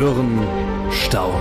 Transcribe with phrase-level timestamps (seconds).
[0.00, 0.40] Hören,
[0.90, 1.36] staunen.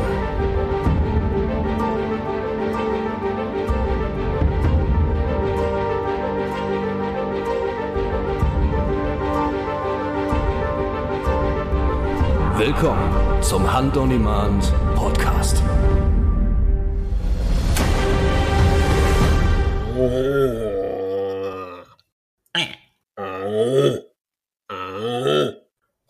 [12.57, 15.63] Willkommen zum Hand on Demand Podcast.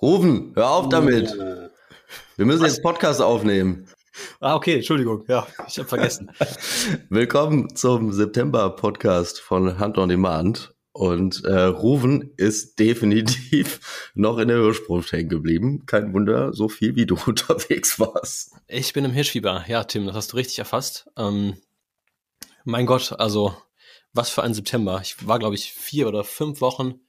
[0.02, 1.49] Rufen, hör auf damit.
[2.40, 3.86] Wir müssen jetzt Podcast aufnehmen.
[4.40, 5.26] Ah, okay, Entschuldigung.
[5.28, 6.32] Ja, ich habe vergessen.
[7.10, 10.74] Willkommen zum September-Podcast von Hand on Demand.
[10.94, 15.86] Und äh, Ruven ist definitiv noch in der Hirschbrunft hängen geblieben.
[15.86, 18.54] Kein Wunder, so viel wie du unterwegs warst.
[18.70, 19.66] Ich bin im Hirschfieber.
[19.68, 21.10] Ja, Tim, das hast du richtig erfasst.
[21.18, 21.58] Ähm,
[22.64, 23.54] mein Gott, also
[24.14, 25.02] was für ein September.
[25.04, 27.02] Ich war, glaube ich, vier oder fünf Wochen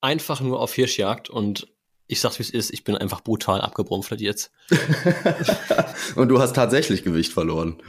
[0.00, 1.75] einfach nur auf Hirschjagd und
[2.06, 4.52] ich sag's wie es ist, ich bin einfach brutal abgebrumpft jetzt.
[6.16, 7.82] und du hast tatsächlich Gewicht verloren.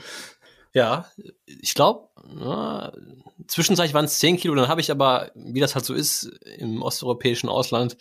[0.73, 1.09] Ja,
[1.45, 2.09] ich glaube,
[3.47, 6.25] zwischenzeitlich waren es 10 Kilo, dann habe ich aber, wie das halt so ist,
[6.57, 7.97] im osteuropäischen Ausland,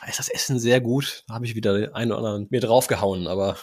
[0.00, 1.24] da ist das Essen sehr gut.
[1.28, 3.56] Da habe ich wieder den einen oder anderen mir draufgehauen, aber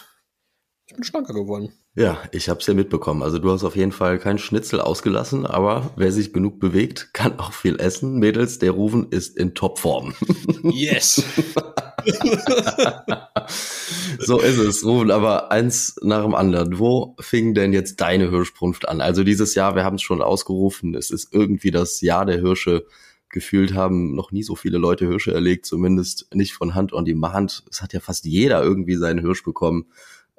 [0.86, 1.72] ich bin schlanker geworden.
[1.96, 3.22] Ja, ich habe es ja mitbekommen.
[3.22, 7.40] Also du hast auf jeden Fall kein Schnitzel ausgelassen, aber wer sich genug bewegt, kann
[7.40, 8.20] auch viel essen.
[8.20, 10.14] Mädels, der Rufen ist in Topform.
[10.62, 11.24] Yes.
[14.20, 15.10] so ist es, Rufen.
[15.10, 16.78] Aber eins nach dem anderen.
[16.78, 19.00] Wo fing denn jetzt deine Hirschbrunft an?
[19.00, 22.86] Also dieses Jahr, wir haben es schon ausgerufen, es ist irgendwie das Jahr der Hirsche.
[23.30, 27.64] Gefühlt haben noch nie so viele Leute Hirsche erlegt, zumindest nicht von Hand on Demand.
[27.70, 29.86] Es hat ja fast jeder irgendwie seinen Hirsch bekommen.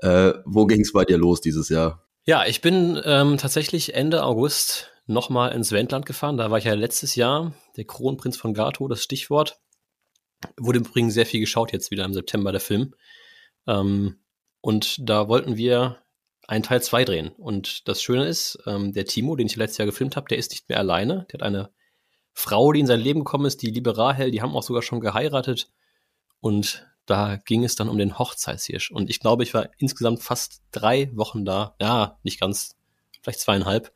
[0.02, 2.06] Äh, wo ging es bei dir los dieses Jahr?
[2.26, 6.38] Ja, ich bin ähm, tatsächlich Ende August nochmal ins Wendland gefahren.
[6.38, 9.60] Da war ich ja letztes Jahr, der Kronprinz von Gato, das Stichwort.
[10.58, 12.94] Wurde übrigens sehr viel geschaut jetzt wieder im September, der Film.
[13.68, 14.20] Ähm,
[14.62, 15.98] und da wollten wir
[16.48, 17.30] einen Teil 2 drehen.
[17.30, 20.52] Und das Schöne ist, ähm, der Timo, den ich letztes Jahr gefilmt habe, der ist
[20.52, 21.26] nicht mehr alleine.
[21.32, 21.72] Der hat eine
[22.34, 25.00] Frau, die in sein Leben gekommen ist, die liebe Rahel, die haben auch sogar schon
[25.00, 25.72] geheiratet.
[26.40, 28.90] Und da ging es dann um den Hochzeitshirsch.
[28.92, 31.76] Und ich glaube, ich war insgesamt fast drei Wochen da.
[31.80, 32.76] Ja, nicht ganz,
[33.22, 33.92] vielleicht zweieinhalb.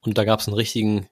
[0.00, 1.08] Und da gab es einen richtigen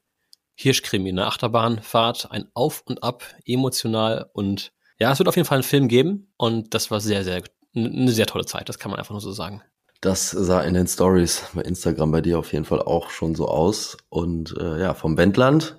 [0.56, 4.28] Hirschkrimi, eine Achterbahnfahrt, ein Auf und Ab, emotional.
[4.32, 6.32] Und ja, es wird auf jeden Fall einen Film geben.
[6.36, 7.42] Und das war sehr, sehr,
[7.74, 8.68] eine sehr tolle Zeit.
[8.68, 9.62] Das kann man einfach nur so sagen.
[10.00, 13.46] Das sah in den Stories bei Instagram bei dir auf jeden Fall auch schon so
[13.46, 13.96] aus.
[14.08, 15.78] Und äh, ja, vom Wendland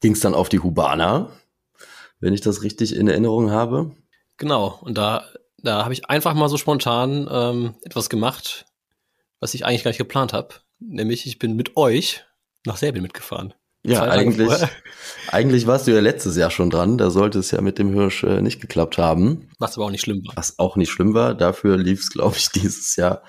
[0.00, 1.30] ging es dann auf die Hubana,
[2.20, 3.96] wenn ich das richtig in Erinnerung habe.
[4.42, 5.24] Genau, und da,
[5.58, 8.66] da habe ich einfach mal so spontan ähm, etwas gemacht,
[9.38, 10.56] was ich eigentlich gar nicht geplant habe.
[10.80, 12.24] Nämlich, ich bin mit euch
[12.66, 13.54] nach Serbien mitgefahren.
[13.86, 14.50] Ja, eigentlich,
[15.28, 16.98] eigentlich warst du ja letztes Jahr schon dran.
[16.98, 19.48] Da sollte es ja mit dem Hirsch äh, nicht geklappt haben.
[19.60, 20.34] Was aber auch nicht schlimm war.
[20.34, 21.36] Was auch nicht schlimm war.
[21.36, 23.22] Dafür lief es, glaube ich, dieses Jahr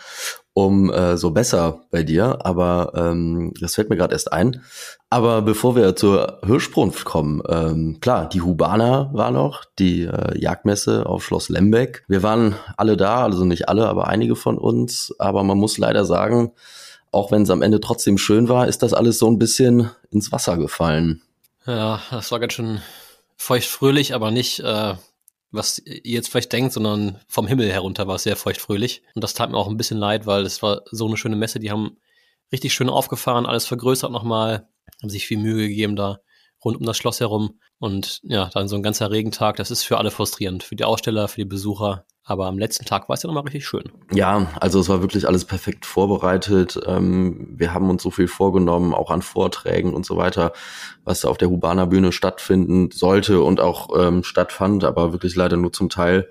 [0.54, 2.46] um äh, so besser bei dir.
[2.46, 4.62] Aber ähm, das fällt mir gerade erst ein.
[5.10, 11.06] Aber bevor wir zur Hirschbrunft kommen, ähm, klar, die Hubana war noch, die äh, Jagdmesse
[11.06, 12.04] auf Schloss Lembeck.
[12.08, 15.14] Wir waren alle da, also nicht alle, aber einige von uns.
[15.20, 16.52] Aber man muss leider sagen,
[17.12, 20.32] auch wenn es am Ende trotzdem schön war, ist das alles so ein bisschen ins
[20.32, 21.22] Wasser gefallen.
[21.66, 22.82] Ja, das war ganz schön
[23.38, 24.96] feuchtfröhlich, aber nicht, äh,
[25.54, 29.04] was ihr jetzt vielleicht denkt, sondern vom Himmel herunter war es sehr feuchtfröhlich.
[29.16, 31.60] Und das tat mir auch ein bisschen leid, weil es war so eine schöne Messe.
[31.60, 31.98] Die haben
[32.52, 34.68] richtig schön aufgefahren, alles vergrößert nochmal,
[35.02, 36.20] haben sich viel Mühe gegeben da
[36.64, 37.60] rund um das Schloss herum.
[37.80, 41.28] Und ja, dann so ein ganzer Regentag, das ist für alle frustrierend, für die Aussteller,
[41.28, 42.06] für die Besucher.
[42.26, 43.92] Aber am letzten Tag war es ja nochmal richtig schön.
[44.14, 46.80] Ja, also es war wirklich alles perfekt vorbereitet.
[46.86, 50.54] Ähm, wir haben uns so viel vorgenommen, auch an Vorträgen und so weiter,
[51.04, 55.74] was auf der Hubana Bühne stattfinden sollte und auch ähm, stattfand, aber wirklich leider nur
[55.74, 56.30] zum Teil,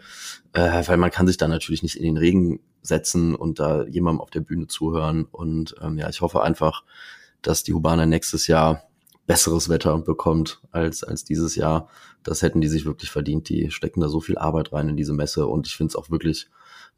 [0.55, 4.23] äh, weil man kann sich da natürlich nicht in den Regen setzen und da jemandem
[4.23, 5.27] auf der Bühne zuhören.
[5.31, 6.85] Und ähm, ja, ich hoffe einfach,
[7.43, 8.85] dass die Hubana nächstes Jahr
[9.33, 11.89] besseres Wetter bekommt als, als dieses Jahr.
[12.23, 13.49] Das hätten die sich wirklich verdient.
[13.49, 16.11] Die stecken da so viel Arbeit rein in diese Messe und ich finde es auch
[16.11, 16.49] wirklich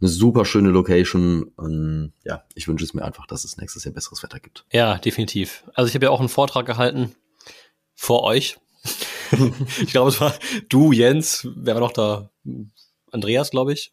[0.01, 1.45] eine super schöne Location.
[1.57, 4.65] Und ja, ich wünsche es mir einfach, dass es nächstes Jahr besseres Wetter gibt.
[4.73, 5.63] Ja, definitiv.
[5.75, 7.15] Also ich habe ja auch einen Vortrag gehalten
[7.95, 8.59] vor euch.
[9.81, 10.35] ich glaube, es war
[10.69, 12.31] du, Jens, wer war noch da?
[13.13, 13.93] Andreas, glaube ich.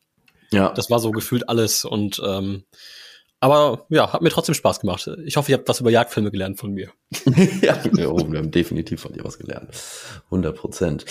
[0.52, 0.74] Ja.
[0.74, 2.64] Das war so gefühlt alles und ähm,
[3.42, 5.10] aber ja, hat mir trotzdem Spaß gemacht.
[5.26, 6.90] Ich hoffe, ihr habt was über Jagdfilme gelernt von mir.
[7.62, 9.70] ja, wir haben definitiv von dir was gelernt.
[10.26, 11.06] 100 Prozent.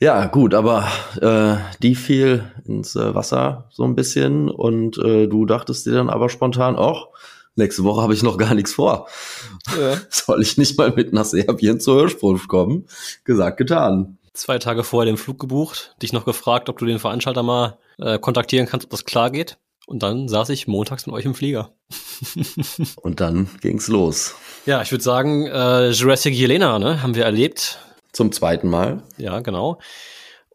[0.00, 0.88] Ja, gut, aber
[1.20, 6.10] äh, die fiel ins äh, Wasser so ein bisschen und äh, du dachtest dir dann
[6.10, 7.06] aber spontan, ach,
[7.54, 9.06] nächste Woche habe ich noch gar nichts vor.
[9.78, 9.98] Ja.
[10.10, 12.88] Soll ich nicht mal mit nach Serbien zur Hirschbrunft kommen?
[13.22, 14.18] Gesagt, getan.
[14.32, 18.18] Zwei Tage vorher den Flug gebucht, dich noch gefragt, ob du den Veranstalter mal äh,
[18.18, 19.58] kontaktieren kannst, ob das klar geht.
[19.88, 21.72] Und dann saß ich montags mit euch im Flieger.
[22.96, 24.34] und dann ging's los.
[24.66, 27.78] Ja, ich würde sagen, äh, Jurassic Jelena, ne, haben wir erlebt.
[28.12, 29.02] Zum zweiten Mal.
[29.16, 29.80] Ja, genau.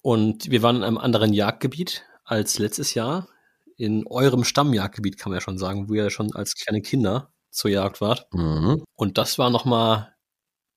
[0.03, 3.27] Und wir waren in einem anderen Jagdgebiet als letztes Jahr.
[3.75, 7.71] In eurem Stammjagdgebiet kann man ja schon sagen, wo ihr schon als kleine Kinder zur
[7.71, 8.27] Jagd wart.
[8.33, 8.83] Mhm.
[8.93, 10.13] Und das war noch mal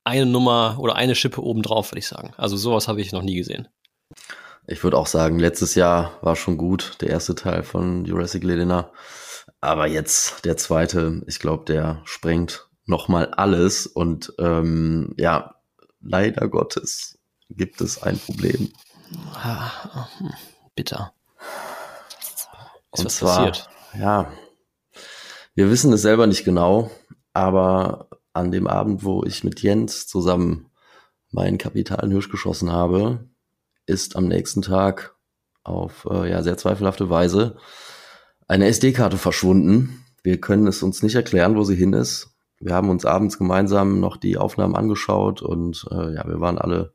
[0.03, 2.33] eine Nummer oder eine Schippe obendrauf, würde ich sagen.
[2.37, 3.67] Also sowas habe ich noch nie gesehen.
[4.69, 8.91] Ich würde auch sagen, letztes Jahr war schon gut, der erste Teil von Jurassic Ledina.
[9.61, 13.87] Aber jetzt der zweite, ich glaube, der sprengt nochmal alles.
[13.87, 15.55] Und ähm, ja,
[16.01, 17.17] leider Gottes
[17.49, 18.73] gibt es ein Problem.
[19.35, 20.09] Ah,
[20.75, 21.13] bitter.
[22.91, 23.69] Ist Und zwar, passiert?
[23.97, 24.33] Ja,
[25.55, 26.91] wir wissen es selber nicht genau,
[27.31, 30.69] aber an dem Abend, wo ich mit Jens zusammen
[31.31, 33.29] meinen kapitalen Hirsch geschossen habe,
[33.87, 35.15] ist am nächsten Tag
[35.63, 37.57] auf äh, ja, sehr zweifelhafte Weise
[38.47, 40.05] eine SD-Karte verschwunden.
[40.23, 42.29] Wir können es uns nicht erklären, wo sie hin ist.
[42.59, 46.93] Wir haben uns abends gemeinsam noch die Aufnahmen angeschaut und äh, ja, wir waren alle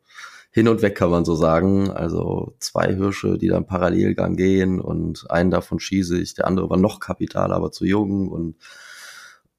[0.51, 1.91] hin und weg, kann man so sagen.
[1.91, 6.77] Also zwei Hirsche, die dann Parallelgang gehen und einen davon schieße ich, der andere war
[6.77, 8.57] noch kapital, aber zu jung und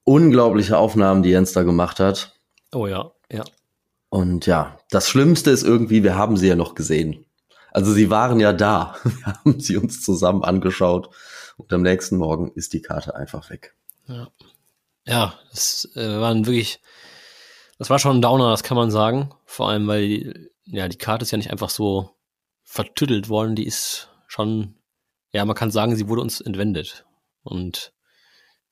[0.04, 2.38] unglaubliche Aufnahmen, die Jens da gemacht hat.
[2.72, 3.44] Oh ja, ja.
[4.10, 7.23] Und ja, das Schlimmste ist irgendwie, wir haben sie ja noch gesehen.
[7.74, 8.94] Also sie waren ja da.
[9.04, 11.10] Wir haben sie uns zusammen angeschaut
[11.56, 13.74] und am nächsten Morgen ist die Karte einfach weg.
[14.06, 14.28] Ja,
[15.04, 16.80] ja das äh, waren wirklich,
[17.78, 19.34] das war schon ein Downer, das kann man sagen.
[19.44, 22.10] Vor allem, weil ja die Karte ist ja nicht einfach so
[22.62, 24.76] vertüttelt worden, die ist schon,
[25.32, 27.04] ja, man kann sagen, sie wurde uns entwendet.
[27.42, 27.92] Und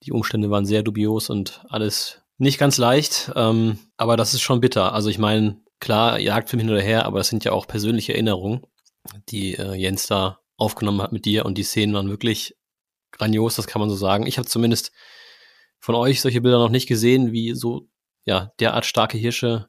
[0.04, 4.60] die Umstände waren sehr dubios und alles nicht ganz leicht, ähm, aber das ist schon
[4.60, 4.92] bitter.
[4.94, 8.64] Also ich meine, klar, Jagdfilm hin oder her, aber es sind ja auch persönliche Erinnerungen,
[9.28, 12.56] die äh, Jens da aufgenommen hat mit dir und die Szenen waren wirklich
[13.10, 14.26] grandios, das kann man so sagen.
[14.26, 14.92] Ich habe zumindest
[15.78, 17.88] von euch solche Bilder noch nicht gesehen, wie so
[18.24, 19.68] ja derart starke Hirsche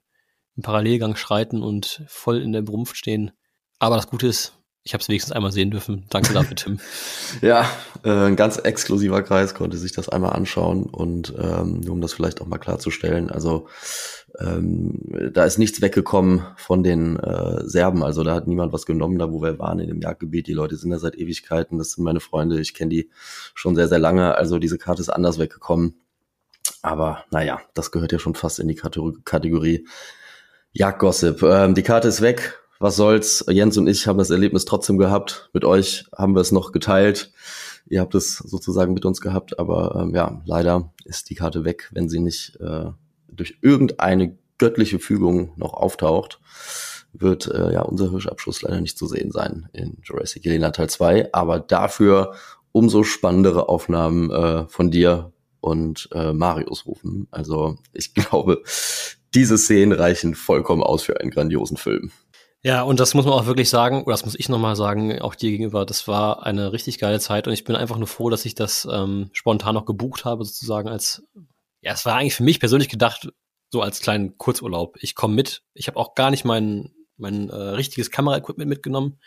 [0.55, 3.31] im Parallelgang schreiten und voll in der Brunft stehen.
[3.79, 6.03] Aber das Gute ist, ich habe es wenigstens einmal sehen dürfen.
[6.09, 6.79] Danke dafür, Tim.
[7.41, 7.69] ja,
[8.03, 12.41] äh, ein ganz exklusiver Kreis konnte sich das einmal anschauen und ähm, um das vielleicht
[12.41, 13.67] auch mal klarzustellen, also
[14.39, 19.19] ähm, da ist nichts weggekommen von den äh, Serben, also da hat niemand was genommen,
[19.19, 20.47] da wo wir waren in dem Jagdgebiet.
[20.47, 23.09] Die Leute sind da seit Ewigkeiten, das sind meine Freunde, ich kenne die
[23.53, 26.01] schon sehr, sehr lange, also diese Karte ist anders weggekommen.
[26.81, 29.87] Aber naja, das gehört ja schon fast in die Kategorie
[30.71, 31.43] Jagdgossip.
[31.43, 33.45] Ähm, die Karte ist weg, was soll's.
[33.49, 35.49] Jens und ich haben das Erlebnis trotzdem gehabt.
[35.53, 37.31] Mit euch haben wir es noch geteilt.
[37.87, 41.89] Ihr habt es sozusagen mit uns gehabt, aber ähm, ja, leider ist die Karte weg,
[41.93, 42.91] wenn sie nicht äh,
[43.29, 46.41] durch irgendeine göttliche Fügung noch auftaucht,
[47.13, 51.33] wird äh, ja unser Hirschabschluss leider nicht zu sehen sein in Jurassic Elena Teil 2,
[51.33, 52.33] aber dafür
[52.73, 55.31] umso spannendere Aufnahmen äh, von dir
[55.61, 57.27] und äh, Marius rufen.
[57.31, 58.61] Also ich glaube,
[59.33, 62.11] diese Szenen reichen vollkommen aus für einen grandiosen Film.
[62.65, 65.35] Ja, und das muss man auch wirklich sagen, oder das muss ich nochmal sagen, auch
[65.35, 68.45] dir gegenüber, das war eine richtig geile Zeit und ich bin einfach nur froh, dass
[68.45, 71.23] ich das ähm, spontan noch gebucht habe, sozusagen als,
[71.81, 73.27] ja, es war eigentlich für mich persönlich gedacht,
[73.69, 74.95] so als kleinen Kurzurlaub.
[75.01, 79.19] Ich komme mit, ich habe auch gar nicht mein, mein äh, richtiges Kameraequipment mitgenommen,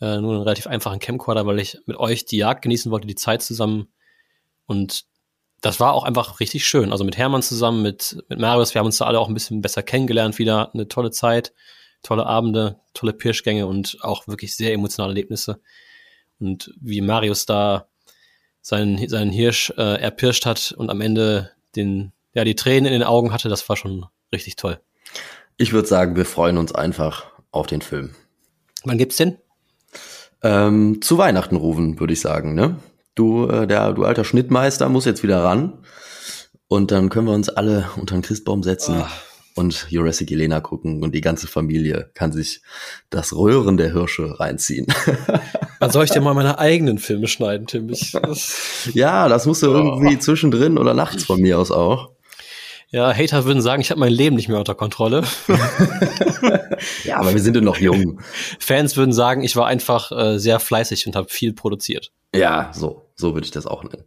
[0.00, 3.14] äh, nur einen relativ einfachen Camcorder, weil ich mit euch die Jagd genießen wollte, die
[3.14, 3.92] Zeit zusammen
[4.66, 5.04] und
[5.60, 6.90] das war auch einfach richtig schön.
[6.90, 9.62] Also mit Hermann zusammen, mit, mit Marius, wir haben uns da alle auch ein bisschen
[9.62, 11.52] besser kennengelernt wieder, eine tolle Zeit
[12.02, 15.60] tolle Abende, tolle Pirschgänge und auch wirklich sehr emotionale Erlebnisse.
[16.38, 17.88] Und wie Marius da
[18.62, 23.02] seinen, seinen Hirsch äh, erpirscht hat und am Ende den, ja, die Tränen in den
[23.02, 24.80] Augen hatte, das war schon richtig toll.
[25.56, 28.14] Ich würde sagen, wir freuen uns einfach auf den Film.
[28.84, 29.36] Wann gibt's den?
[30.42, 32.76] Ähm, zu Weihnachten rufen, würde ich sagen, ne?
[33.14, 35.84] Du, äh, der, du alter Schnittmeister, muss jetzt wieder ran.
[36.66, 39.02] Und dann können wir uns alle unter den Christbaum setzen.
[39.02, 39.29] Ach
[39.60, 42.62] und Jurassic Elena gucken und die ganze Familie kann sich
[43.10, 44.86] das Röhren der Hirsche reinziehen.
[45.80, 47.88] Dann soll ich dir mal meine eigenen Filme schneiden, Tim?
[47.90, 49.74] Ich, das ja, das musst du oh.
[49.74, 52.10] irgendwie zwischendrin oder nachts von mir aus auch.
[52.90, 55.22] Ja, Hater würden sagen, ich habe mein Leben nicht mehr unter Kontrolle.
[57.04, 58.20] ja, aber wir sind ja noch jung.
[58.58, 62.10] Fans würden sagen, ich war einfach äh, sehr fleißig und habe viel produziert.
[62.34, 64.04] Ja, so, so würde ich das auch nennen.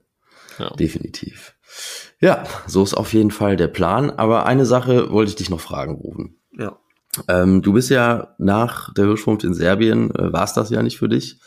[0.59, 0.69] Ja.
[0.71, 1.55] Definitiv.
[2.23, 4.09] Ja, so ist auf jeden Fall der Plan.
[4.09, 6.37] Aber eine Sache wollte ich dich noch fragen, Ruben.
[6.57, 6.79] Ja.
[7.27, 10.97] Ähm, du bist ja nach der Hirschfunk in Serbien, äh, war es das ja nicht
[10.97, 11.41] für dich,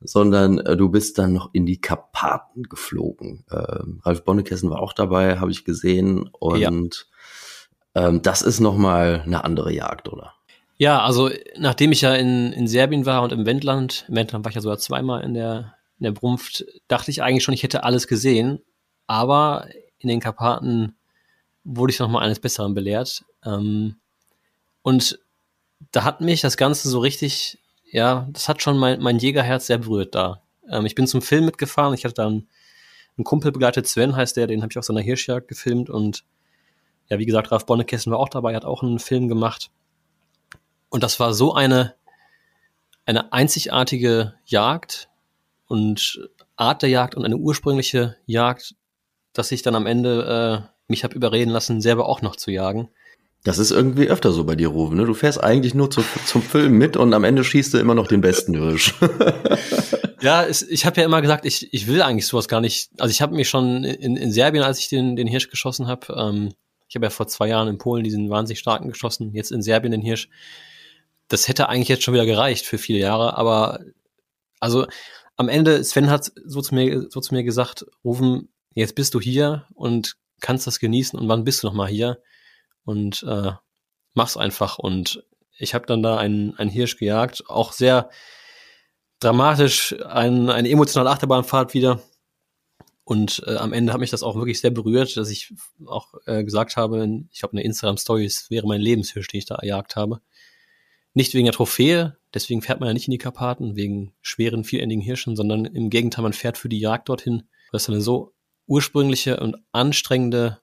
[0.00, 3.44] sondern äh, du bist dann noch in die Karpaten geflogen.
[3.52, 6.28] Ähm, Ralf Bonnekessen war auch dabei, habe ich gesehen.
[6.32, 7.06] Und
[7.94, 8.08] ja.
[8.08, 10.34] ähm, das ist nochmal eine andere Jagd, oder?
[10.78, 14.50] Ja, also nachdem ich ja in, in Serbien war und im Wendland, im Wendland war
[14.50, 17.82] ich ja sogar zweimal in der in der Brunft dachte ich eigentlich schon, ich hätte
[17.82, 18.60] alles gesehen,
[19.08, 19.66] aber
[19.98, 20.94] in den Karpaten
[21.64, 23.24] wurde ich nochmal eines Besseren belehrt.
[23.44, 23.96] Ähm,
[24.82, 25.18] und
[25.92, 27.58] da hat mich das Ganze so richtig,
[27.90, 30.42] ja, das hat schon mein, mein Jägerherz sehr berührt da.
[30.68, 32.48] Ähm, ich bin zum Film mitgefahren, ich hatte dann
[33.16, 36.24] einen Kumpel begleitet, Sven heißt der, den habe ich auf seiner Hirschjagd gefilmt und
[37.08, 39.70] ja, wie gesagt, Ralf Bonnekessen war auch dabei, hat auch einen Film gemacht.
[40.90, 41.94] Und das war so eine,
[43.06, 45.08] eine einzigartige Jagd
[45.66, 48.74] und Art der Jagd und eine ursprüngliche Jagd,
[49.38, 52.88] dass ich dann am Ende äh, mich habe überreden lassen, selber auch noch zu jagen.
[53.44, 54.96] Das ist irgendwie öfter so bei dir, Ruven.
[54.96, 55.04] Ne?
[55.04, 58.08] Du fährst eigentlich nur zu, zum Film mit und am Ende schießt du immer noch
[58.08, 58.94] den besten Hirsch.
[60.20, 62.90] ja, es, ich habe ja immer gesagt, ich, ich will eigentlich sowas gar nicht.
[62.98, 66.12] Also ich habe mich schon in, in Serbien, als ich den, den Hirsch geschossen habe,
[66.18, 66.52] ähm,
[66.88, 69.92] ich habe ja vor zwei Jahren in Polen diesen wahnsinnig starken geschossen, jetzt in Serbien
[69.92, 70.28] den Hirsch.
[71.28, 73.80] Das hätte eigentlich jetzt schon wieder gereicht für viele Jahre, aber
[74.58, 74.86] also
[75.36, 79.20] am Ende, Sven hat so zu mir, so zu mir gesagt, Rufen, jetzt bist du
[79.20, 82.22] hier und kannst das genießen und wann bist du noch mal hier?
[82.84, 83.52] Und äh,
[84.14, 84.78] mach's einfach.
[84.78, 85.24] Und
[85.58, 88.10] ich habe dann da einen, einen Hirsch gejagt, auch sehr
[89.20, 92.00] dramatisch, ein, eine emotionale Achterbahnfahrt wieder.
[93.04, 95.54] Und äh, am Ende hat mich das auch wirklich sehr berührt, dass ich
[95.86, 99.54] auch äh, gesagt habe, ich habe eine Instagram-Story, es wäre mein Lebenshirsch, den ich da
[99.56, 100.20] erjagt habe.
[101.14, 105.02] Nicht wegen der Trophäe, deswegen fährt man ja nicht in die Karpaten, wegen schweren, vierendigen
[105.02, 108.34] Hirschen, sondern im Gegenteil, man fährt für die Jagd dorthin, weil es eine so
[108.68, 110.60] ursprüngliche und anstrengende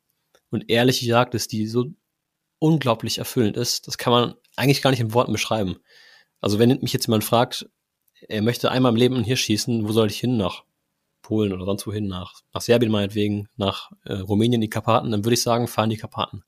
[0.50, 1.92] und ehrliche Jagd ist, die so
[2.60, 3.88] unglaublich erfüllend ist.
[3.88, 5.78] Das kann man eigentlich gar nicht in Worten beschreiben.
[6.40, 7.70] Also wenn mich jetzt jemand fragt,
[8.30, 10.38] er möchte einmal im Leben hier schießen, wo soll ich hin?
[10.38, 10.64] Nach
[11.22, 12.08] Polen oder sonst wohin?
[12.08, 15.98] Nach, nach Serbien meinetwegen, nach äh, Rumänien, die Karpaten, dann würde ich sagen, fahren die
[15.98, 16.44] Karpaten.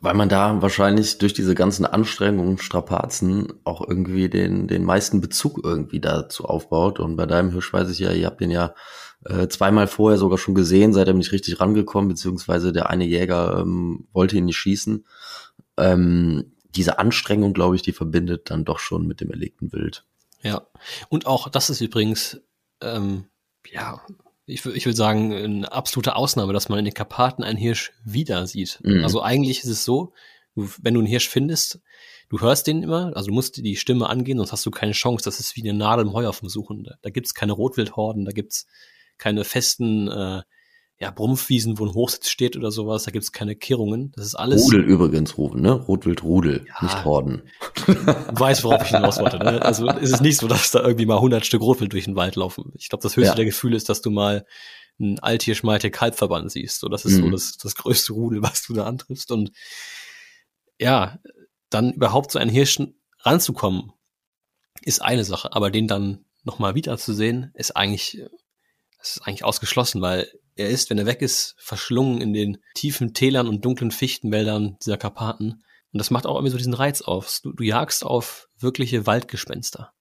[0.00, 5.60] Weil man da wahrscheinlich durch diese ganzen Anstrengungen, Strapazen auch irgendwie den, den meisten Bezug
[5.62, 7.00] irgendwie dazu aufbaut.
[7.00, 8.74] Und bei deinem Hirsch weiß ich ja, ihr habt den ja
[9.24, 13.58] äh, zweimal vorher sogar schon gesehen, seid ihr nicht richtig rangekommen, beziehungsweise der eine Jäger
[13.60, 15.04] ähm, wollte ihn nicht schießen.
[15.76, 20.04] Ähm, diese Anstrengung, glaube ich, die verbindet dann doch schon mit dem erlegten Wild.
[20.42, 20.62] Ja,
[21.08, 22.40] und auch das ist übrigens,
[22.80, 23.26] ähm,
[23.70, 24.00] ja,
[24.46, 28.46] ich, ich will sagen, eine absolute Ausnahme, dass man in den Karpaten einen Hirsch wieder
[28.46, 28.80] sieht.
[28.82, 29.02] Mhm.
[29.04, 30.12] Also eigentlich ist es so,
[30.54, 31.80] wenn du einen Hirsch findest,
[32.28, 35.24] du hörst den immer, also du musst die Stimme angehen, sonst hast du keine Chance.
[35.24, 36.84] Das ist wie eine Nadel im Heuer vom Suchen.
[36.84, 38.66] Da, da gibt's keine Rotwildhorden, da gibt's
[39.20, 40.42] keine festen äh,
[41.00, 44.12] ja, Brumpfwiesen, wo ein Hochsitz steht oder sowas, da gibt's keine Kehrungen.
[44.16, 44.64] Das ist alles.
[44.64, 45.72] Rudel übrigens rufen, ne?
[45.72, 47.42] Rotwild Rudel, ja, nicht Horden.
[47.86, 49.38] Du weißt, worauf ich hinaus wollte.
[49.38, 49.62] Ne?
[49.62, 52.36] Also ist es nicht so, dass da irgendwie mal 100 Stück Rotwild durch den Wald
[52.36, 52.72] laufen.
[52.76, 53.34] Ich glaube, das höchste ja.
[53.34, 54.44] der Gefühle ist, dass du mal
[54.98, 56.80] ein Altierschmalte Kalbverband siehst.
[56.80, 57.22] So, das ist mhm.
[57.22, 59.32] so das, das größte Rudel, was du da antriffst.
[59.32, 59.52] Und
[60.78, 61.18] ja,
[61.70, 63.92] dann überhaupt zu einem Hirschen ranzukommen,
[64.82, 65.54] ist eine Sache.
[65.54, 68.22] Aber den dann nochmal wiederzusehen, ist eigentlich
[69.00, 73.14] das ist eigentlich ausgeschlossen, weil er ist, wenn er weg ist, verschlungen in den tiefen
[73.14, 75.62] Tälern und dunklen Fichtenwäldern dieser Karpaten.
[75.92, 77.40] Und das macht auch irgendwie so diesen Reiz auf.
[77.42, 79.92] Du, du jagst auf wirkliche Waldgespenster.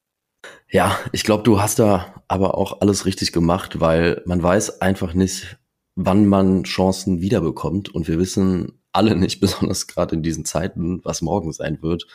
[0.70, 5.14] Ja, ich glaube, du hast da aber auch alles richtig gemacht, weil man weiß einfach
[5.14, 5.58] nicht,
[5.96, 7.90] wann man Chancen wiederbekommt.
[7.90, 12.06] Und wir wissen alle nicht, besonders gerade in diesen Zeiten, was morgen sein wird.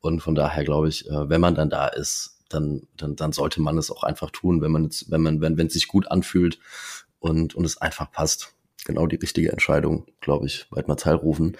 [0.00, 3.62] Und von daher glaube ich, äh, wenn man dann da ist, dann, dann, dann sollte
[3.62, 6.10] man es auch einfach tun, wenn man jetzt, wenn man, wenn, wenn es sich gut
[6.10, 6.58] anfühlt
[7.18, 8.54] und, und es einfach passt.
[8.86, 11.56] Genau die richtige Entscheidung, glaube ich, weit mal teilrufen.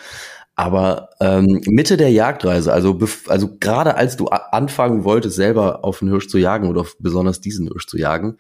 [0.55, 6.11] Aber ähm, Mitte der Jagdreise, also, also gerade als du anfangen wolltest, selber auf einen
[6.11, 8.39] Hirsch zu jagen oder auf besonders diesen Hirsch zu jagen,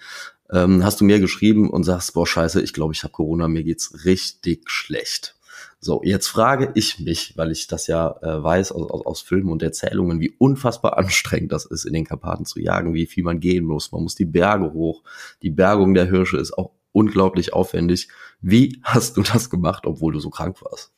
[0.50, 3.64] ähm, hast du mir geschrieben und sagst, boah, scheiße, ich glaube, ich habe Corona, mir
[3.64, 5.36] geht's richtig schlecht.
[5.82, 9.50] So, jetzt frage ich mich, weil ich das ja äh, weiß aus, aus, aus Filmen
[9.50, 13.40] und Erzählungen, wie unfassbar anstrengend das ist, in den Karpaten zu jagen, wie viel man
[13.40, 13.90] gehen muss.
[13.90, 15.02] Man muss die Berge hoch.
[15.42, 18.08] Die Bergung der Hirsche ist auch unglaublich aufwendig.
[18.42, 20.92] Wie hast du das gemacht, obwohl du so krank warst?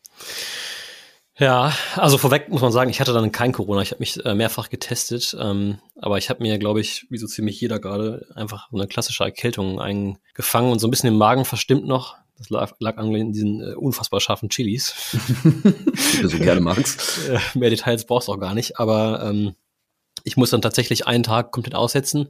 [1.38, 3.82] Ja, also vorweg muss man sagen, ich hatte dann kein Corona.
[3.82, 7.26] Ich habe mich äh, mehrfach getestet, ähm, aber ich habe mir, glaube ich, wie so
[7.26, 11.86] ziemlich jeder gerade, einfach eine klassische Erkältung eingefangen und so ein bisschen den Magen verstimmt
[11.86, 12.16] noch.
[12.38, 14.94] Das lag, lag an diesen äh, unfassbar scharfen Chilis.
[16.20, 17.20] Du so gerne magst.
[17.28, 19.54] Äh, mehr Details brauchst du auch gar nicht, aber ähm,
[20.24, 22.28] ich muss dann tatsächlich einen Tag komplett aussetzen,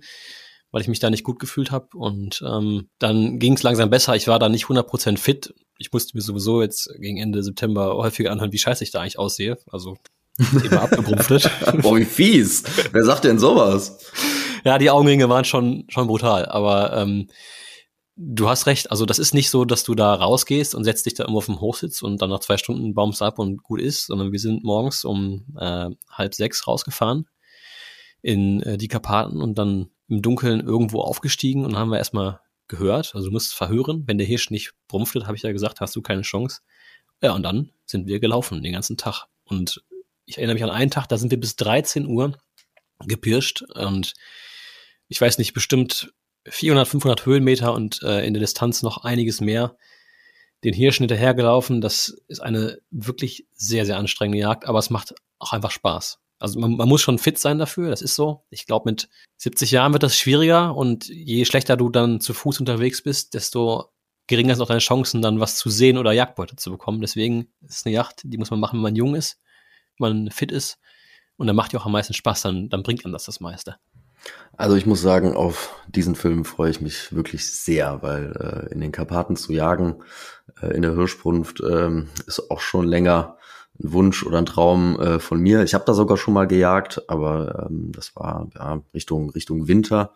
[0.71, 1.89] weil ich mich da nicht gut gefühlt habe.
[1.95, 4.17] Und ähm, dann ging es langsam besser.
[4.17, 5.55] Ich war da nicht 100% fit.
[5.79, 9.19] Ich musste mir sowieso jetzt gegen Ende September häufiger anhören, wie scheiße ich da eigentlich
[9.19, 9.59] aussehe.
[9.71, 9.97] Also
[10.39, 11.51] immer abgebrumpftet.
[11.83, 12.65] Boah, wie fies.
[12.93, 13.99] Wer sagt denn sowas?
[14.65, 16.47] Ja, die Augenringe waren schon, schon brutal.
[16.47, 17.29] Aber ähm,
[18.17, 18.91] du hast recht.
[18.91, 21.47] Also das ist nicht so, dass du da rausgehst und setzt dich da irgendwo auf
[21.47, 24.65] den Hochsitz und dann nach zwei Stunden baumst ab und gut ist, sondern wir sind
[24.65, 27.27] morgens um äh, halb sechs rausgefahren.
[28.23, 33.15] in äh, die Karpaten und dann im Dunkeln irgendwo aufgestiegen und haben wir erstmal gehört.
[33.15, 34.05] Also du musst verhören.
[34.07, 36.61] Wenn der Hirsch nicht brumpftet, habe ich ja gesagt, hast du keine Chance.
[37.23, 39.27] Ja, und dann sind wir gelaufen den ganzen Tag.
[39.45, 39.83] Und
[40.27, 42.39] ich erinnere mich an einen Tag, da sind wir bis 13 Uhr
[43.01, 44.15] gepirscht und
[45.09, 46.13] ich weiß nicht, bestimmt
[46.49, 49.77] 400, 500 Höhenmeter und äh, in der Distanz noch einiges mehr
[50.65, 51.81] den Hirschen hinterhergelaufen.
[51.81, 56.19] Das ist eine wirklich sehr, sehr anstrengende Jagd, aber es macht auch einfach Spaß.
[56.39, 58.45] Also man, man muss schon fit sein dafür, das ist so.
[58.51, 62.59] Ich glaube, mit 70 Jahren wird das schwieriger und je schlechter du dann zu Fuß
[62.59, 63.93] unterwegs bist, desto
[64.27, 67.01] geringer sind auch deine Chancen, dann was zu sehen oder Jagdbeute zu bekommen.
[67.01, 69.41] Deswegen ist es eine Jagd, die muss man machen, wenn man jung ist,
[69.99, 70.79] wenn man fit ist.
[71.37, 73.77] Und dann macht die auch am meisten Spaß, dann, dann bringt man das das meiste.
[74.57, 78.81] Also ich muss sagen, auf diesen Film freue ich mich wirklich sehr, weil äh, in
[78.81, 79.97] den Karpaten zu jagen,
[80.61, 81.91] äh, in der Hirschbrunft, äh,
[82.27, 83.39] ist auch schon länger
[83.81, 85.63] ein Wunsch oder ein Traum äh, von mir.
[85.63, 90.13] Ich habe da sogar schon mal gejagt, aber ähm, das war ja, Richtung, Richtung Winter.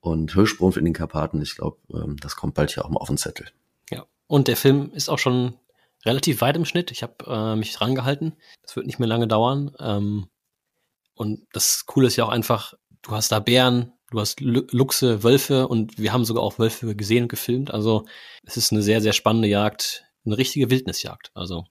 [0.00, 3.08] Und Hirschbrunft in den Karpaten, ich glaube, ähm, das kommt bald hier auch mal auf
[3.08, 3.46] den Zettel.
[3.90, 5.54] Ja, und der Film ist auch schon
[6.04, 6.90] relativ weit im Schnitt.
[6.90, 8.34] Ich habe äh, mich dran gehalten.
[8.62, 9.72] Das wird nicht mehr lange dauern.
[9.78, 10.28] Ähm,
[11.14, 15.68] und das Coole ist ja auch einfach, du hast da Bären, du hast Luchse, Wölfe
[15.68, 17.72] und wir haben sogar auch Wölfe gesehen und gefilmt.
[17.72, 18.04] Also
[18.44, 21.30] es ist eine sehr, sehr spannende Jagd, eine richtige Wildnisjagd.
[21.34, 21.64] Also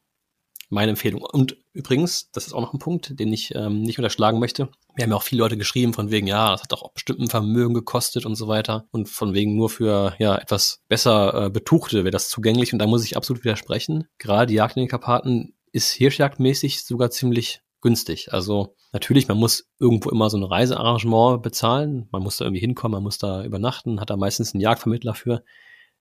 [0.69, 1.21] meine Empfehlung.
[1.21, 4.69] Und übrigens, das ist auch noch ein Punkt, den ich ähm, nicht unterschlagen möchte.
[4.95, 7.27] Wir haben ja auch viele Leute geschrieben von wegen, ja, das hat auch bestimmt ein
[7.27, 8.87] Vermögen gekostet und so weiter.
[8.91, 12.71] Und von wegen nur für ja etwas besser äh, Betuchte wäre das zugänglich.
[12.71, 14.07] Und da muss ich absolut widersprechen.
[14.19, 18.33] Gerade die Jagd in den Karpaten ist hirschjagdmäßig sogar ziemlich günstig.
[18.33, 22.07] Also natürlich, man muss irgendwo immer so ein Reisearrangement bezahlen.
[22.11, 25.43] Man muss da irgendwie hinkommen, man muss da übernachten, hat da meistens einen Jagdvermittler für.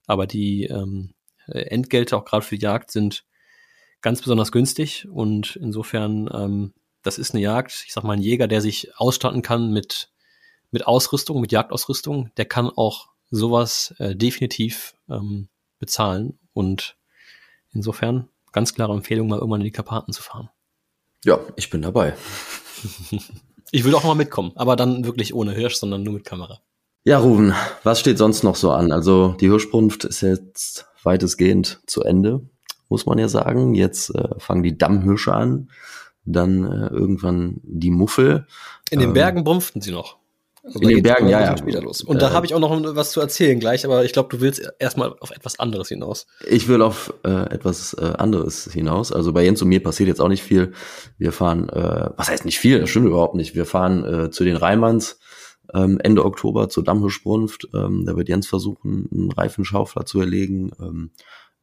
[0.07, 1.15] Aber die ähm,
[1.47, 3.25] Entgelte auch gerade für die Jagd sind
[4.01, 7.85] ganz besonders günstig und insofern, ähm, das ist eine Jagd.
[7.87, 10.11] Ich sag mal, ein Jäger, der sich ausstatten kann mit,
[10.71, 16.97] mit Ausrüstung, mit Jagdausrüstung, der kann auch sowas äh, definitiv ähm, bezahlen und
[17.73, 20.51] insofern ganz klare Empfehlung, mal irgendwann in die Karpaten zu fahren.
[21.25, 22.15] Ja, ich bin dabei.
[23.71, 26.61] ich würde auch mal mitkommen, aber dann wirklich ohne Hirsch, sondern nur mit Kamera.
[27.05, 27.55] Ja, Ruben,
[27.85, 28.93] was steht sonst noch so an?
[28.93, 32.49] Also die Hirschbrunft ist jetzt weitestgehend zu Ende
[32.89, 33.75] muss man ja sagen.
[33.75, 35.71] Jetzt äh, fangen die Dammhirsche an,
[36.25, 38.47] dann äh, irgendwann die Muffel.
[38.91, 40.19] In den ähm, Bergen brumpften sie noch.
[40.69, 41.57] Also in den Bergen, ja, ja.
[41.57, 42.03] Später los.
[42.03, 44.41] Und äh, da habe ich auch noch was zu erzählen gleich, aber ich glaube, du
[44.41, 46.27] willst erstmal auf etwas anderes hinaus.
[46.47, 49.13] Ich will auf äh, etwas äh, anderes hinaus.
[49.13, 50.73] Also bei Jens und mir passiert jetzt auch nicht viel.
[51.17, 53.55] Wir fahren, äh, was heißt nicht viel, das stimmt überhaupt nicht.
[53.55, 55.19] Wir fahren äh, zu den Reimanns
[55.75, 57.69] ähm, Ende Oktober zur Dammhirschbrunft.
[57.75, 60.71] Ähm, da wird Jens versuchen, einen Reifenschaufler zu erlegen.
[60.81, 61.11] Ähm,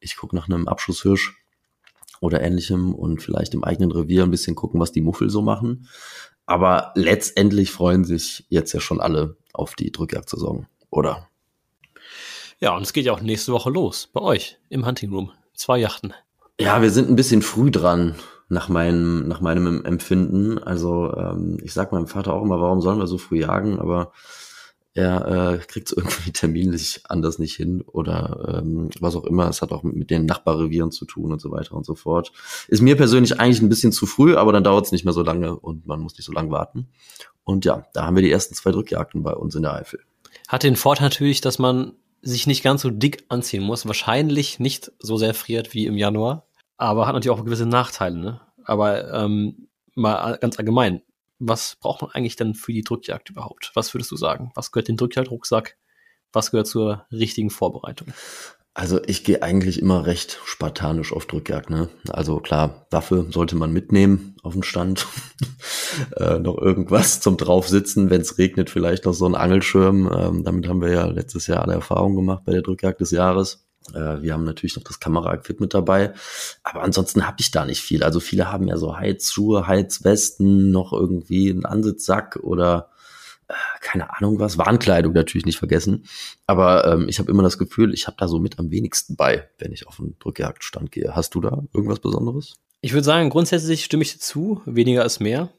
[0.00, 1.34] ich gucke nach einem Abschusshirsch
[2.20, 5.88] oder ähnlichem und vielleicht im eigenen Revier ein bisschen gucken, was die Muffel so machen.
[6.46, 11.28] Aber letztendlich freuen sich jetzt ja schon alle auf die Drückjagdsaison, oder?
[12.58, 15.32] Ja, und es geht ja auch nächste Woche los bei euch im Hunting Room.
[15.54, 16.14] Zwei Yachten.
[16.58, 18.14] Ja, wir sind ein bisschen früh dran
[18.48, 20.58] nach meinem, nach meinem Empfinden.
[20.58, 23.78] Also ähm, ich sag meinem Vater auch immer, warum sollen wir so früh jagen?
[23.78, 24.12] Aber
[24.96, 29.48] er äh, kriegt es irgendwie terminlich anders nicht hin oder ähm, was auch immer.
[29.48, 32.32] Es hat auch mit den Nachbarrevieren zu tun und so weiter und so fort.
[32.68, 35.22] Ist mir persönlich eigentlich ein bisschen zu früh, aber dann dauert es nicht mehr so
[35.22, 36.88] lange und man muss nicht so lange warten.
[37.44, 40.00] Und ja, da haben wir die ersten zwei Drückjagden bei uns in der Eifel.
[40.48, 43.86] Hat den Vorteil natürlich, dass man sich nicht ganz so dick anziehen muss.
[43.86, 46.46] Wahrscheinlich nicht so sehr friert wie im Januar,
[46.78, 48.18] aber hat natürlich auch gewisse Nachteile.
[48.18, 48.40] Ne?
[48.64, 51.02] Aber ähm, mal ganz allgemein,
[51.38, 53.70] was braucht man eigentlich denn für die Drückjagd überhaupt?
[53.74, 54.50] Was würdest du sagen?
[54.54, 55.76] Was gehört den Drückjagdrucksack?
[56.32, 58.08] Was gehört zur richtigen Vorbereitung?
[58.74, 61.70] Also ich gehe eigentlich immer recht spartanisch auf Drückjagd.
[61.70, 61.88] Ne?
[62.10, 65.06] Also klar, Waffe sollte man mitnehmen auf dem Stand.
[66.16, 70.10] äh, noch irgendwas zum draufsitzen, wenn es regnet, vielleicht noch so ein Angelschirm.
[70.14, 73.65] Ähm, damit haben wir ja letztes Jahr alle Erfahrung gemacht bei der Drückjagd des Jahres.
[73.94, 76.12] Äh, wir haben natürlich noch das Kamera-Equipment dabei,
[76.62, 78.02] aber ansonsten habe ich da nicht viel.
[78.02, 82.90] Also viele haben ja so Heizschuhe, Heizwesten, noch irgendwie einen Ansitzsack oder
[83.48, 86.06] äh, keine Ahnung was, Warnkleidung natürlich nicht vergessen.
[86.46, 89.48] Aber ähm, ich habe immer das Gefühl, ich habe da so mit am wenigsten bei,
[89.58, 91.14] wenn ich auf einen Drückjagdstand gehe.
[91.14, 92.54] Hast du da irgendwas Besonderes?
[92.80, 95.50] Ich würde sagen, grundsätzlich stimme ich zu, weniger ist mehr.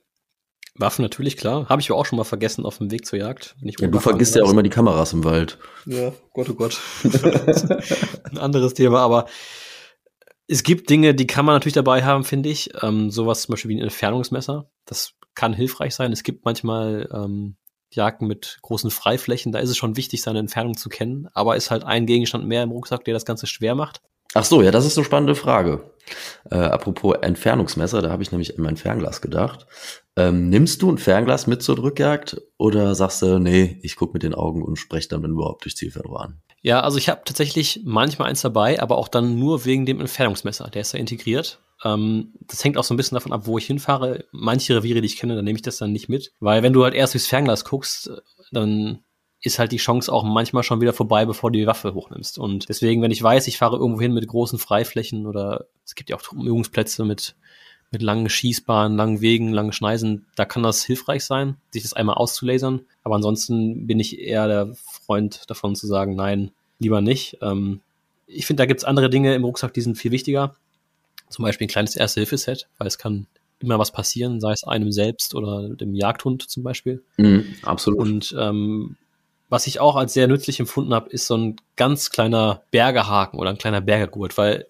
[0.78, 1.68] Waffen natürlich, klar.
[1.70, 3.56] Habe ich aber auch schon mal vergessen auf dem Weg zur Jagd.
[3.62, 5.58] ja, du vergisst ja auch immer die Kameras im Wald.
[5.86, 6.80] Ja, Gott, oh Gott.
[7.04, 9.26] Ein anderes Thema, aber
[10.48, 12.70] es gibt Dinge, die kann man natürlich dabei haben, finde ich.
[12.82, 14.70] Ähm, sowas zum Beispiel wie ein Entfernungsmesser.
[14.86, 16.14] Das kann hilfreich sein.
[16.14, 17.58] Es gibt manchmal ähm,
[17.92, 19.52] Jagden mit großen Freiflächen.
[19.52, 21.28] Da ist es schon wichtig, seine Entfernung zu kennen.
[21.34, 24.02] Aber ist halt ein Gegenstand mehr im Rucksack, der das Ganze schwer macht.
[24.34, 25.92] Ach so, ja, das ist eine spannende Frage.
[26.50, 29.68] Äh, apropos Entfernungsmesser, da habe ich nämlich in mein Fernglas gedacht.
[30.18, 34.24] Ähm, nimmst du ein Fernglas mit zur Drückjagd oder sagst du, nee, ich gucke mit
[34.24, 36.42] den Augen und spreche dann, wenn überhaupt, durch Zielfernrohr an?
[36.64, 40.70] Ja, also ich habe tatsächlich manchmal eins dabei, aber auch dann nur wegen dem Entfernungsmesser.
[40.72, 41.60] Der ist ja integriert.
[41.84, 44.26] Ähm, das hängt auch so ein bisschen davon ab, wo ich hinfahre.
[44.32, 46.34] Manche Reviere, die ich kenne, da nehme ich das dann nicht mit.
[46.40, 48.10] Weil wenn du halt erst durchs Fernglas guckst,
[48.52, 49.04] dann
[49.42, 52.40] ist halt die Chance auch manchmal schon wieder vorbei, bevor du die Waffe hochnimmst.
[52.40, 56.10] Und deswegen, wenn ich weiß, ich fahre irgendwo hin mit großen Freiflächen oder es gibt
[56.10, 57.36] ja auch Übungsplätze mit
[57.92, 62.16] mit langen Schießbahnen, langen Wegen, langen Schneisen, da kann das hilfreich sein, sich das einmal
[62.16, 62.82] auszulasern.
[63.04, 67.38] Aber ansonsten bin ich eher der Freund davon zu sagen, nein, lieber nicht.
[67.42, 67.82] Ähm,
[68.28, 70.56] ich finde, da gibt's andere Dinge im Rucksack, die sind viel wichtiger.
[71.30, 73.28] Zum Beispiel ein kleines Erste-Hilfe-Set, weil es kann
[73.60, 77.02] immer was passieren, sei es einem selbst oder dem Jagdhund zum Beispiel.
[77.18, 78.00] Mhm, absolut.
[78.00, 78.98] Und ähm,
[79.50, 83.50] was ich auch als sehr nützlich empfunden habe, ist so ein ganz kleiner Bergehaken oder
[83.50, 84.68] ein kleiner Bergegurt, weil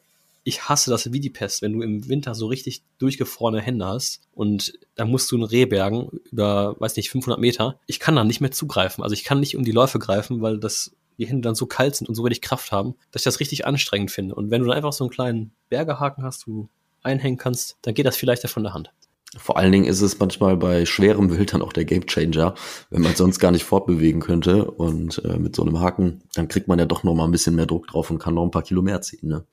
[0.47, 4.21] ich hasse das wie die Pest, wenn du im Winter so richtig durchgefrorene Hände hast
[4.31, 7.81] und dann musst du ein Reh bergen über, weiß nicht, 500 Meter.
[7.85, 9.03] Ich kann da nicht mehr zugreifen.
[9.03, 11.97] Also ich kann nicht um die Läufe greifen, weil das die Hände dann so kalt
[11.97, 14.35] sind und so wenig Kraft haben, dass ich das richtig anstrengend finde.
[14.35, 16.69] Und wenn du dann einfach so einen kleinen Bergehaken hast, du
[17.03, 18.93] einhängen kannst, dann geht das vielleicht von der Hand.
[19.35, 22.55] Vor allen Dingen ist es manchmal bei schwerem Wild dann auch der Gamechanger,
[22.89, 24.63] wenn man sonst gar nicht fortbewegen könnte.
[24.71, 27.55] Und äh, mit so einem Haken, dann kriegt man ja doch noch mal ein bisschen
[27.55, 29.27] mehr Druck drauf und kann noch ein paar Kilo mehr ziehen.
[29.27, 29.45] Ne?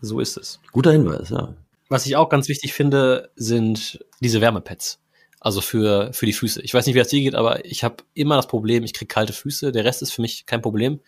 [0.00, 0.60] So ist es.
[0.72, 1.54] Guter Hinweis, ja.
[1.88, 5.00] Was ich auch ganz wichtig finde, sind diese Wärmepads.
[5.40, 6.60] Also für, für die Füße.
[6.62, 9.08] Ich weiß nicht, wie das dir geht, aber ich habe immer das Problem, ich kriege
[9.08, 9.72] kalte Füße.
[9.72, 11.00] Der Rest ist für mich kein Problem.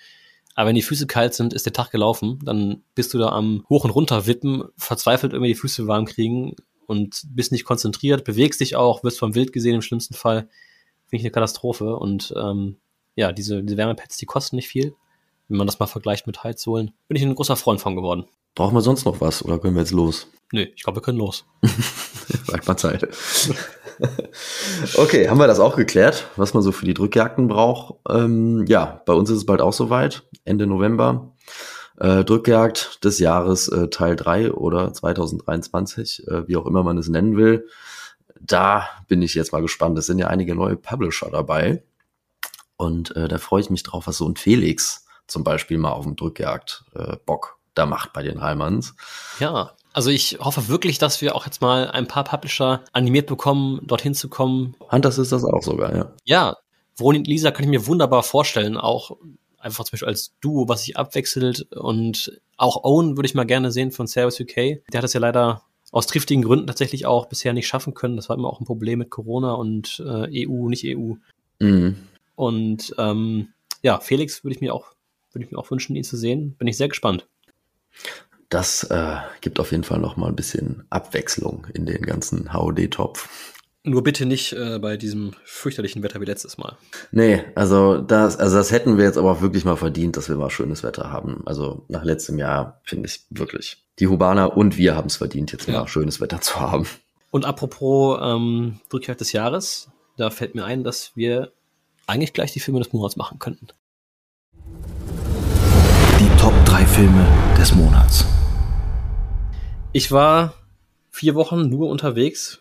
[0.55, 2.38] Aber wenn die Füße kalt sind, ist der Tag gelaufen.
[2.42, 6.57] Dann bist du da am Hoch- und Runter wippen, verzweifelt irgendwie die Füße warm kriegen
[6.87, 10.48] und bist nicht konzentriert, bewegst dich auch, wirst vom Wild gesehen im schlimmsten Fall.
[11.07, 11.96] Finde ich eine Katastrophe.
[11.96, 12.76] Und ähm,
[13.14, 14.94] ja, diese, diese Wärmepads, die kosten nicht viel.
[15.53, 18.25] Wenn man das mal vergleicht mit Heizsohlen, bin ich ein großer Freund von geworden.
[18.55, 20.29] Brauchen wir sonst noch was oder können wir jetzt los?
[20.51, 21.45] Nö, ich glaube, wir können los.
[22.47, 23.03] Sag mal Zeit.
[24.97, 27.97] okay, haben wir das auch geklärt, was man so für die Drückjagden braucht.
[28.09, 31.35] Ähm, ja, bei uns ist es bald auch soweit, Ende November.
[31.99, 37.11] Äh, Drückjagd des Jahres äh, Teil 3 oder 2023, äh, wie auch immer man es
[37.11, 37.69] nennen will.
[38.41, 39.99] Da bin ich jetzt mal gespannt.
[39.99, 41.83] Es sind ja einige neue Publisher dabei.
[42.79, 46.05] Und äh, da freue ich mich drauf, was so ein Felix zum Beispiel mal auf
[46.05, 48.95] dem Drückjagd äh, Bock da macht bei den Heimanns.
[49.40, 53.81] Ja, also ich hoffe wirklich, dass wir auch jetzt mal ein paar Publisher animiert bekommen,
[53.83, 54.77] dorthin zu kommen.
[54.90, 56.12] Hunters ist das auch sogar, ja.
[56.25, 56.57] Ja,
[56.97, 59.16] Vroni und Lisa kann ich mir wunderbar vorstellen, auch
[59.59, 63.73] einfach zum Beispiel als Duo, was sich abwechselt und auch Owen würde ich mal gerne
[63.73, 64.55] sehen von Service UK.
[64.92, 68.16] Der hat es ja leider aus triftigen Gründen tatsächlich auch bisher nicht schaffen können.
[68.16, 71.14] Das war immer auch ein Problem mit Corona und äh, EU, nicht EU.
[71.61, 71.97] Mhm.
[72.35, 73.49] Und ähm,
[73.83, 74.95] ja, Felix würde ich mir auch
[75.35, 76.55] würde ich mir auch wünschen, ihn zu sehen.
[76.57, 77.27] Bin ich sehr gespannt.
[78.49, 83.29] Das äh, gibt auf jeden Fall noch mal ein bisschen Abwechslung in den ganzen HOD-Topf.
[83.85, 86.77] Nur bitte nicht äh, bei diesem fürchterlichen Wetter wie letztes Mal.
[87.11, 90.37] Nee, also das, also das hätten wir jetzt aber auch wirklich mal verdient, dass wir
[90.37, 91.42] mal schönes Wetter haben.
[91.47, 93.85] Also nach letztem Jahr finde ich wirklich.
[93.99, 95.81] Die Hubaner und wir haben es verdient, jetzt ja.
[95.81, 96.87] mal schönes Wetter zu haben.
[97.33, 101.53] Und apropos ähm, Rückkehr des Jahres, da fällt mir ein, dass wir
[102.07, 103.68] eigentlich gleich die Filme des Monats machen könnten.
[107.03, 107.27] Filme
[107.59, 108.25] des Monats.
[109.93, 110.55] Ich war
[111.11, 112.61] vier Wochen nur unterwegs.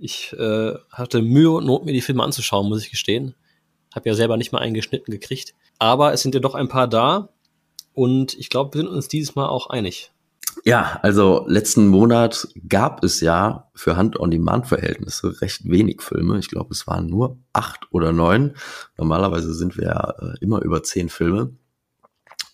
[0.00, 3.34] Ich äh, hatte Mühe und Not, mir die Filme anzuschauen, muss ich gestehen.
[3.92, 5.56] Hab ja selber nicht mal einen geschnitten gekriegt.
[5.80, 7.30] Aber es sind ja doch ein paar da.
[7.92, 10.12] Und ich glaube, wir sind uns dieses Mal auch einig.
[10.64, 16.38] Ja, also letzten Monat gab es ja für Hand-on-Demand-Verhältnisse recht wenig Filme.
[16.38, 18.54] Ich glaube, es waren nur acht oder neun.
[18.96, 21.56] Normalerweise sind wir ja äh, immer über zehn Filme.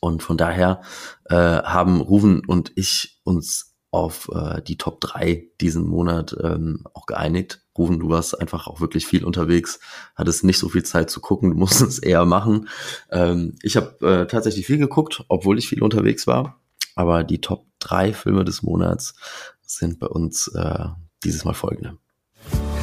[0.06, 0.82] Und von daher
[1.24, 7.06] äh, haben Ruven und ich uns auf äh, die Top 3 diesen Monat ähm, auch
[7.06, 7.62] geeinigt.
[7.76, 9.80] Ruven, du warst einfach auch wirklich viel unterwegs,
[10.14, 12.68] hattest nicht so viel Zeit zu gucken, du musst es eher machen.
[13.10, 16.60] Ähm, ich habe äh, tatsächlich viel geguckt, obwohl ich viel unterwegs war.
[16.94, 19.14] Aber die Top 3 Filme des Monats
[19.62, 20.84] sind bei uns äh,
[21.24, 21.98] dieses Mal folgende.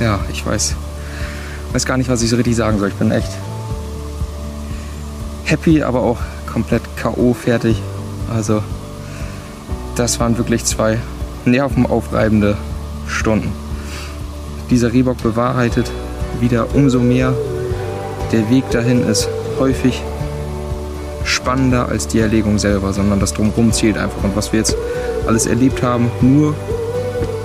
[0.01, 0.75] Ja, ich weiß.
[1.71, 2.89] Weiß gar nicht, was ich so richtig sagen soll.
[2.89, 3.31] Ich bin echt
[5.45, 6.19] happy, aber auch
[6.53, 7.33] komplett K.O.
[7.33, 7.81] fertig.
[8.33, 8.61] Also
[9.95, 10.99] das waren wirklich zwei
[11.45, 12.57] nervenaufreibende
[13.07, 13.51] Stunden.
[14.69, 15.91] Dieser Reebok bewahrheitet
[16.39, 17.33] wieder umso mehr.
[18.31, 19.27] Der Weg dahin ist
[19.59, 20.01] häufig
[21.23, 24.23] spannender als die Erlegung selber, sondern das Drumherum zählt einfach.
[24.23, 24.75] Und was wir jetzt
[25.27, 26.55] alles erlebt haben, nur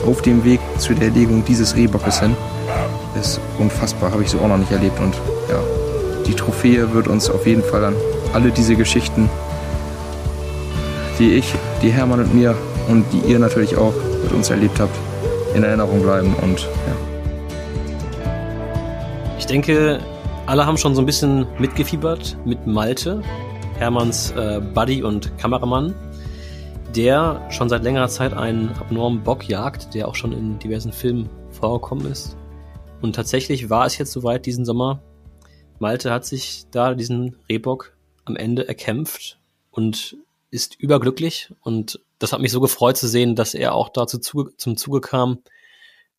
[0.07, 2.37] auf dem Weg zu der Erlegung dieses Rehbockes hin,
[3.21, 4.99] ist unfassbar, habe ich so auch noch nicht erlebt.
[5.01, 5.15] Und
[5.49, 5.61] ja,
[6.27, 7.95] die Trophäe wird uns auf jeden Fall an
[8.39, 9.29] alle diese Geschichten,
[11.19, 14.97] die ich, die Hermann und mir und die ihr natürlich auch mit uns erlebt habt,
[15.57, 16.97] in Erinnerung bleiben und ja.
[19.49, 19.99] denke,
[20.47, 23.23] alle haben schon so ein bisschen mitgefiebert mit Malte,
[23.77, 25.93] Hermanns äh, Buddy und Kameramann,
[26.95, 31.29] der schon seit längerer Zeit einen abnormen Bock jagt, der auch schon in diversen Filmen
[31.51, 32.37] vorgekommen ist.
[33.03, 35.03] Und tatsächlich war es jetzt soweit diesen Sommer.
[35.81, 37.98] Malte hat sich da diesen Rehbock
[38.29, 39.39] am Ende erkämpft
[39.71, 40.17] und
[40.51, 41.53] ist überglücklich.
[41.61, 45.01] Und das hat mich so gefreut zu sehen, dass er auch dazu zu, zum Zuge
[45.01, 45.39] kam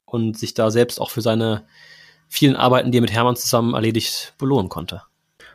[0.05, 1.65] und sich da selbst auch für seine
[2.27, 5.03] vielen Arbeiten, die er mit Hermann zusammen erledigt, belohnen konnte.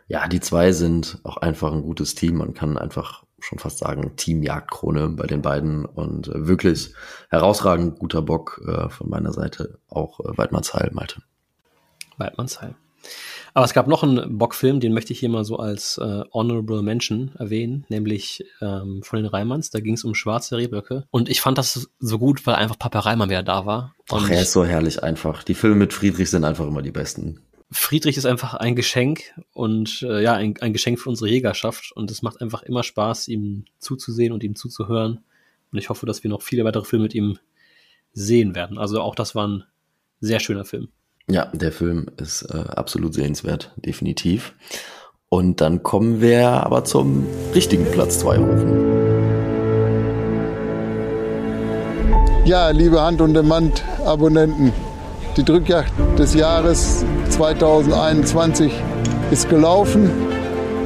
[0.06, 2.36] Ja, die zwei sind auch einfach ein gutes Team.
[2.36, 6.94] Man kann einfach schon fast sagen, Team Jagdkrone bei den beiden und äh, wirklich
[7.30, 11.22] herausragend guter Bock äh, von meiner Seite, auch äh, Weidmannsheil, Malte.
[12.16, 12.74] Weidmannsheil.
[13.54, 16.82] Aber es gab noch einen Bockfilm, den möchte ich hier mal so als äh, Honorable
[16.82, 19.70] Mention erwähnen, nämlich ähm, von den Reimanns.
[19.70, 21.04] Da ging es um schwarze Rehböcke.
[21.12, 23.94] Und ich fand das so gut, weil einfach Papa Reimann wieder da war.
[24.10, 25.44] Ach, er ist so herrlich einfach.
[25.44, 27.40] Die Filme mit Friedrich sind einfach immer die besten.
[27.70, 31.92] Friedrich ist einfach ein Geschenk und äh, ja, ein, ein Geschenk für unsere Jägerschaft.
[31.94, 35.20] Und es macht einfach immer Spaß, ihm zuzusehen und ihm zuzuhören.
[35.70, 37.38] Und ich hoffe, dass wir noch viele weitere Filme mit ihm
[38.12, 38.78] sehen werden.
[38.78, 39.64] Also auch das war ein
[40.20, 40.88] sehr schöner Film.
[41.30, 44.54] Ja, der Film ist äh, absolut sehenswert, definitiv.
[45.30, 49.04] Und dann kommen wir aber zum richtigen Platz 2 rufen.
[52.44, 54.72] Ja, liebe Hand- und Demand-Abonnenten,
[55.38, 58.70] die Drückjagd des Jahres 2021
[59.30, 60.10] ist gelaufen.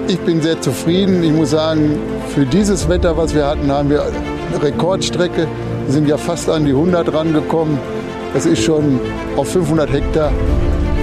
[0.07, 1.25] Ich bin sehr zufrieden.
[1.25, 1.99] Ich muss sagen,
[2.29, 5.49] für dieses Wetter, was wir hatten, haben wir eine Rekordstrecke.
[5.85, 7.77] Wir sind ja fast an die 100 rangekommen.
[8.35, 9.01] Das ist schon
[9.37, 10.31] auf 500 Hektar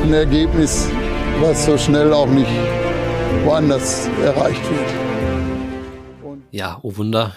[0.04, 0.88] ein Ergebnis,
[1.42, 2.50] was so schnell auch nicht
[3.44, 6.38] woanders erreicht wird.
[6.52, 7.36] Ja, oh Wunder.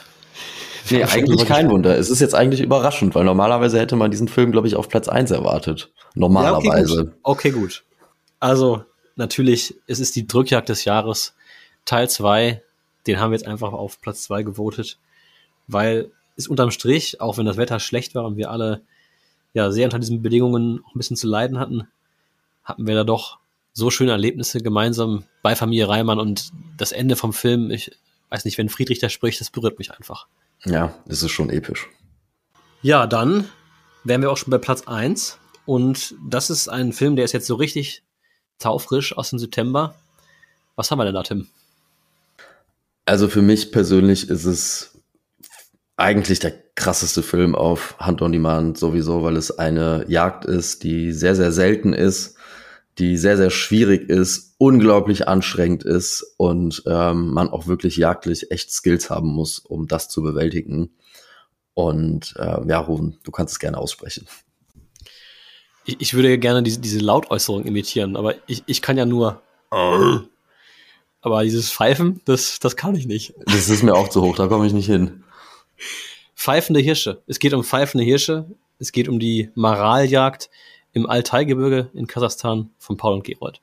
[0.90, 1.96] Nee, eigentlich kein Wunder.
[1.98, 5.08] Es ist jetzt eigentlich überraschend, weil normalerweise hätte man diesen Film, glaube ich, auf Platz
[5.08, 5.90] 1 erwartet.
[6.14, 6.94] Normalerweise.
[6.96, 7.60] Ja, okay, gut.
[7.62, 7.84] okay, gut.
[8.40, 8.84] Also,
[9.16, 11.34] natürlich, es ist die Drückjagd des Jahres.
[11.84, 12.62] Teil 2,
[13.06, 14.98] den haben wir jetzt einfach auf Platz 2 gewotet,
[15.66, 18.82] weil es unterm Strich, auch wenn das Wetter schlecht war und wir alle
[19.52, 21.88] ja sehr unter diesen Bedingungen auch ein bisschen zu leiden hatten,
[22.64, 23.38] hatten wir da doch
[23.72, 27.92] so schöne Erlebnisse gemeinsam bei Familie Reimann und das Ende vom Film, ich
[28.30, 30.26] weiß nicht, wenn Friedrich da spricht, das berührt mich einfach.
[30.64, 31.88] Ja, das ist schon episch.
[32.82, 33.48] Ja, dann
[34.04, 37.46] wären wir auch schon bei Platz 1 und das ist ein Film, der ist jetzt
[37.46, 38.02] so richtig
[38.58, 39.94] taufrisch aus dem September.
[40.76, 41.48] Was haben wir denn da, Tim?
[43.04, 44.97] Also für mich persönlich ist es
[45.98, 51.12] eigentlich der krasseste Film auf Hand on Demand sowieso, weil es eine Jagd ist, die
[51.12, 52.36] sehr, sehr selten ist,
[52.98, 58.70] die sehr, sehr schwierig ist, unglaublich anstrengend ist und ähm, man auch wirklich jagdlich echt
[58.70, 60.90] Skills haben muss, um das zu bewältigen.
[61.74, 64.26] Und äh, ja, Ruben, du kannst es gerne aussprechen.
[65.84, 69.42] Ich, ich würde gerne diese, diese Lautäußerung imitieren, aber ich, ich kann ja nur.
[71.20, 73.34] Aber dieses Pfeifen, das, das kann ich nicht.
[73.46, 75.24] Das ist mir auch zu hoch, da komme ich nicht hin.
[76.34, 77.22] Pfeifende Hirsche.
[77.26, 78.46] Es geht um pfeifende Hirsche.
[78.78, 80.50] Es geht um die Maraljagd
[80.92, 83.60] im Altaigebirge in Kasachstan von Paul und Gerold.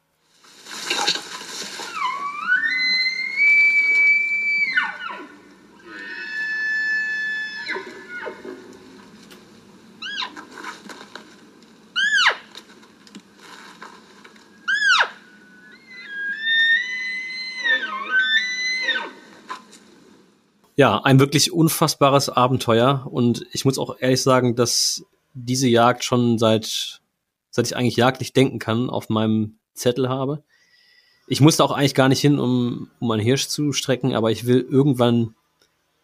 [20.75, 23.07] Ja, ein wirklich unfassbares Abenteuer.
[23.09, 27.01] Und ich muss auch ehrlich sagen, dass diese Jagd schon seit,
[27.49, 30.43] seit ich eigentlich jagdlich denken kann, auf meinem Zettel habe.
[31.27, 34.45] Ich musste auch eigentlich gar nicht hin, um, um einen Hirsch zu strecken, aber ich
[34.45, 35.35] will irgendwann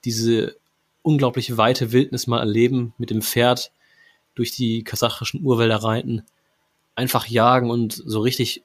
[0.03, 0.55] diese
[1.03, 3.71] unglaublich weite Wildnis mal erleben, mit dem Pferd
[4.35, 6.23] durch die kasachischen Urwälder reiten,
[6.95, 8.63] einfach jagen und so richtig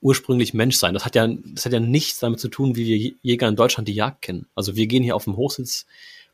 [0.00, 0.94] ursprünglich Mensch sein.
[0.94, 3.88] Das hat ja, das hat ja nichts damit zu tun, wie wir Jäger in Deutschland
[3.88, 4.46] die Jagd kennen.
[4.54, 5.86] Also wir gehen hier auf dem Hochsitz.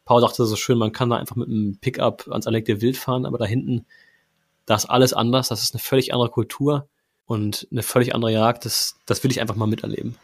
[0.05, 3.25] Paul dachte so schön, man kann da einfach mit einem Pickup ans erlegte Wild fahren,
[3.25, 3.87] aber da hinten,
[4.67, 5.49] da ist alles anders.
[5.49, 6.89] Das ist eine völlig andere Kultur
[7.27, 8.65] und eine völlig andere Jagd.
[8.65, 10.17] Das, das will ich einfach mal miterleben.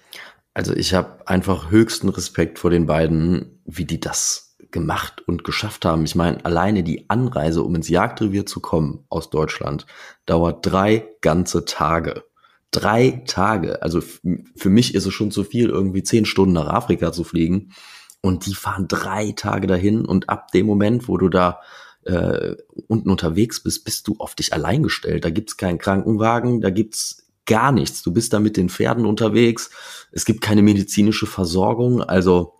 [0.53, 5.85] Also ich habe einfach höchsten Respekt vor den beiden, wie die das gemacht und geschafft
[5.85, 6.05] haben.
[6.05, 9.87] Ich meine, alleine die Anreise, um ins Jagdrevier zu kommen aus Deutschland,
[10.27, 12.24] dauert drei ganze Tage
[12.70, 13.83] drei Tage.
[13.83, 17.72] Also für mich ist es schon zu viel, irgendwie zehn Stunden nach Afrika zu fliegen.
[18.20, 21.61] Und die fahren drei Tage dahin und ab dem Moment, wo du da
[22.04, 22.57] äh,
[22.88, 25.24] unten unterwegs bist, bist du auf dich allein gestellt.
[25.24, 28.02] Da gibt's keinen Krankenwagen, da gibt's gar nichts.
[28.02, 29.70] Du bist da mit den Pferden unterwegs.
[30.12, 32.02] Es gibt keine medizinische Versorgung.
[32.02, 32.54] Also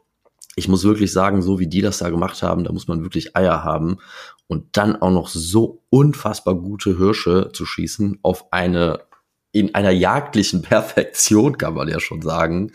[0.57, 3.37] ich muss wirklich sagen, so wie die das da gemacht haben, da muss man wirklich
[3.37, 3.99] Eier haben.
[4.47, 9.01] Und dann auch noch so unfassbar gute Hirsche zu schießen auf eine
[9.59, 12.73] in einer jagdlichen Perfektion, kann man ja schon sagen.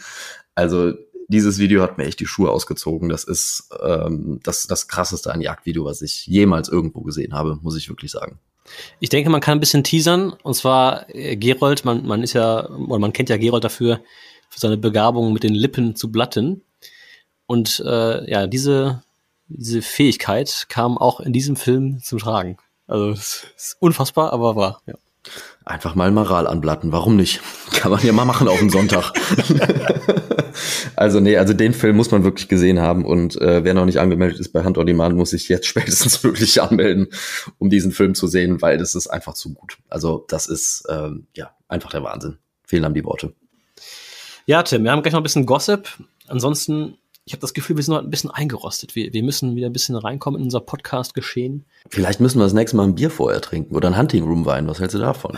[0.56, 0.93] Also
[1.28, 3.10] dieses Video hat mir echt die Schuhe ausgezogen.
[3.10, 7.78] Das ist ähm, das, das krasseste ein Jagdvideo, was ich jemals irgendwo gesehen habe, muss
[7.78, 8.39] ich wirklich sagen.
[9.00, 10.34] Ich denke, man kann ein bisschen teasern.
[10.43, 14.02] Und zwar äh, Gerold, man, man ist ja, oder man kennt ja Gerold dafür,
[14.50, 16.62] für seine Begabung mit den Lippen zu blatten.
[17.46, 19.04] Und äh, ja, diese,
[19.48, 22.58] diese Fähigkeit kam auch in diesem Film zum Tragen.
[22.88, 24.82] Also es ist unfassbar, aber wahr.
[24.86, 24.96] Ja.
[25.65, 27.41] Einfach mal Moral anblatten, warum nicht?
[27.71, 29.13] Kann man ja mal machen auf dem Sonntag.
[30.95, 33.99] also nee, also den Film muss man wirklich gesehen haben und äh, wer noch nicht
[33.99, 37.08] angemeldet ist bei Hand on Demand, muss sich jetzt spätestens wirklich anmelden,
[37.60, 39.78] um diesen Film zu sehen, weil das ist einfach zu gut.
[39.88, 42.38] Also das ist ähm, ja einfach der Wahnsinn.
[42.65, 43.34] Fehlen haben die Worte.
[44.45, 45.88] Ja, Tim, wir haben gleich noch ein bisschen Gossip.
[46.28, 48.96] Ansonsten ich habe das Gefühl, wir sind noch ein bisschen eingerostet.
[48.96, 51.66] Wir, wir müssen wieder ein bisschen reinkommen in unser Podcast-Geschehen.
[51.90, 54.68] Vielleicht müssen wir das nächste Mal ein Bier vorher trinken oder ein Hunting Room Wein.
[54.68, 55.38] Was hältst du davon?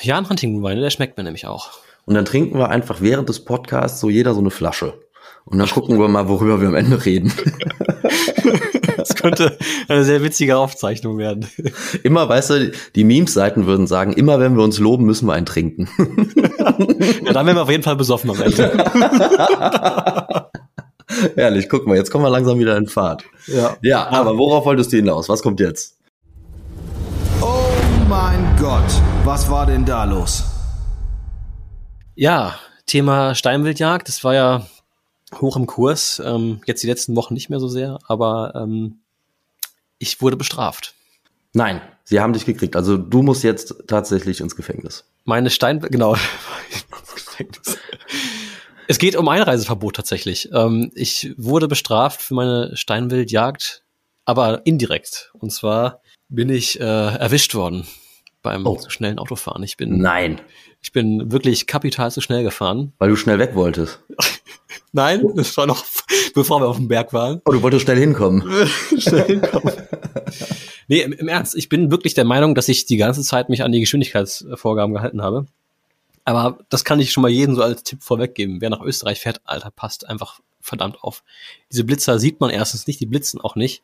[0.00, 1.70] Ja, ein Hunting Room Wein, der schmeckt mir nämlich auch.
[2.06, 4.94] Und dann trinken wir einfach während des Podcasts so jeder so eine Flasche.
[5.44, 7.32] Und dann gucken wir mal, worüber wir am Ende reden.
[8.96, 9.56] Das könnte
[9.88, 11.46] eine sehr witzige Aufzeichnung werden.
[12.02, 15.46] Immer, weißt du, die Memes-Seiten würden sagen, immer wenn wir uns loben, müssen wir einen
[15.46, 15.88] trinken.
[17.24, 18.70] Ja, dann werden wir auf jeden Fall besoffen am Ende.
[21.34, 23.24] Herrlich, guck mal, jetzt kommen wir langsam wieder in Fahrt.
[23.46, 23.76] Ja.
[23.82, 25.28] Ja, aber worauf wolltest du hinaus?
[25.28, 25.96] Was kommt jetzt?
[27.40, 27.70] Oh
[28.08, 28.90] mein Gott,
[29.24, 30.44] was war denn da los?
[32.14, 32.54] Ja,
[32.86, 34.66] Thema Steinwildjagd, das war ja
[35.40, 36.20] hoch im Kurs.
[36.24, 39.00] Ähm, jetzt die letzten Wochen nicht mehr so sehr, aber ähm,
[39.98, 40.94] ich wurde bestraft.
[41.52, 42.76] Nein, sie haben dich gekriegt.
[42.76, 45.04] Also du musst jetzt tatsächlich ins Gefängnis.
[45.24, 46.14] Meine Stein, genau.
[46.90, 47.78] ins Gefängnis.
[48.90, 50.48] Es geht um Einreiseverbot tatsächlich.
[50.52, 53.84] Ähm, ich wurde bestraft für meine Steinwildjagd,
[54.24, 55.30] aber indirekt.
[55.38, 57.86] Und zwar bin ich äh, erwischt worden
[58.42, 58.74] beim Oh.
[58.74, 59.62] zu schnellen Autofahren.
[59.62, 60.40] Ich bin, Nein,
[60.82, 62.92] ich bin wirklich kapital zu schnell gefahren.
[62.98, 64.00] weil du schnell weg wolltest.
[64.92, 65.84] Nein, das war noch
[66.34, 67.40] bevor wir auf dem Berg waren.
[67.44, 68.42] Oh, du wolltest schnell hinkommen.
[68.98, 69.72] schnell hinkommen.
[70.88, 73.62] Nee, im, im Ernst, ich bin wirklich der Meinung, dass ich die ganze Zeit mich
[73.62, 75.46] an die Geschwindigkeitsvorgaben gehalten habe.
[76.24, 78.60] Aber das kann ich schon mal jedem so als Tipp vorweggeben.
[78.60, 81.22] Wer nach Österreich fährt, Alter, passt einfach verdammt auf.
[81.72, 83.82] Diese Blitzer sieht man erstens nicht, die blitzen auch nicht.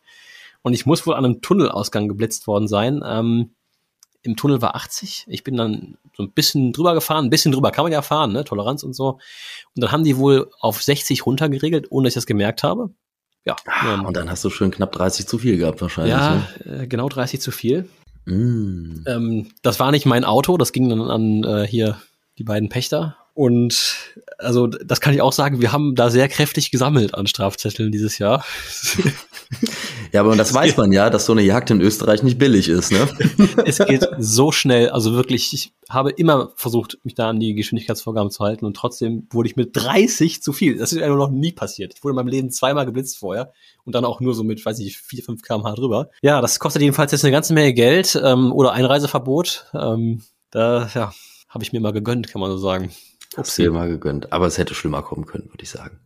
[0.63, 3.03] Und ich muss wohl an einem Tunnelausgang geblitzt worden sein.
[3.05, 3.51] Ähm,
[4.23, 5.27] Im Tunnel war 80.
[5.29, 7.27] Ich bin dann so ein bisschen drüber gefahren.
[7.27, 8.45] Ein bisschen drüber kann man ja fahren, ne?
[8.45, 9.13] Toleranz und so.
[9.75, 12.91] Und dann haben die wohl auf 60 runtergeregelt, ohne dass ich das gemerkt habe.
[13.45, 13.55] Ja,
[13.89, 16.15] ähm, Und dann hast du schön knapp 30 zu viel gehabt wahrscheinlich.
[16.15, 17.89] ja, äh, genau 30 zu viel.
[18.25, 18.35] Ne?
[18.35, 19.05] Mm.
[19.07, 21.97] Ähm, das war nicht mein Auto, das ging dann an äh, hier
[22.39, 23.17] die beiden Pächter.
[23.35, 23.97] Und
[24.39, 28.19] also das kann ich auch sagen, wir haben da sehr kräftig gesammelt an Strafzetteln dieses
[28.19, 28.45] Jahr.
[30.13, 32.93] Ja, aber das weiß man ja, dass so eine Jagd in Österreich nicht billig ist,
[32.93, 33.09] ne?
[33.65, 38.31] es geht so schnell, also wirklich, ich habe immer versucht, mich da an die Geschwindigkeitsvorgaben
[38.31, 40.79] zu halten und trotzdem wurde ich mit 30 zu viel.
[40.79, 41.95] Das ist mir noch nie passiert.
[41.95, 43.53] Ich wurde in meinem Leben zweimal geblitzt vorher
[43.85, 46.11] und dann auch nur so mit, weiß ich, 4, 5 kmh drüber.
[46.23, 49.67] Ja, das kostet jedenfalls jetzt eine ganze Menge Geld ähm, oder Einreiseverbot.
[49.75, 51.13] Ähm, da, ja,
[51.49, 52.91] habe ich mir mal gegönnt, kann man so sagen.
[53.37, 54.33] Hast dir mal gegönnt.
[54.33, 56.01] Aber es hätte schlimmer kommen können, würde ich sagen.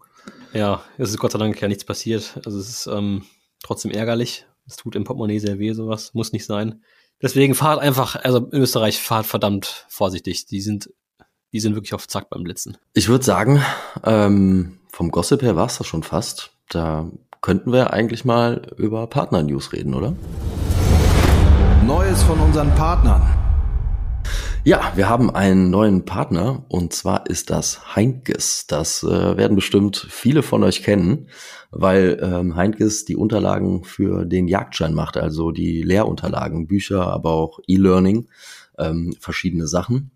[0.52, 2.40] Ja, es ist Gott sei Dank ja nichts passiert.
[2.44, 3.24] Also es ist ähm,
[3.62, 4.46] trotzdem ärgerlich.
[4.66, 6.14] Es tut im Portemonnaie sehr weh, sowas.
[6.14, 6.82] Muss nicht sein.
[7.22, 10.46] Deswegen fahrt einfach, also in Österreich fahrt verdammt vorsichtig.
[10.46, 10.90] Die sind,
[11.52, 12.78] die sind wirklich auf Zack beim Blitzen.
[12.94, 13.62] Ich würde sagen,
[14.04, 16.52] ähm, vom Gossip her war es das schon fast.
[16.68, 17.10] Da
[17.42, 20.14] könnten wir eigentlich mal über Partner-News reden, oder?
[21.86, 23.49] Neues von unseren Partnern.
[24.62, 28.66] Ja, wir haben einen neuen Partner und zwar ist das Heinkes.
[28.66, 31.28] Das äh, werden bestimmt viele von euch kennen,
[31.70, 37.60] weil ähm, Heinkes die Unterlagen für den Jagdschein macht, also die Lehrunterlagen, Bücher, aber auch
[37.66, 38.28] E-Learning,
[38.78, 40.10] ähm, verschiedene Sachen.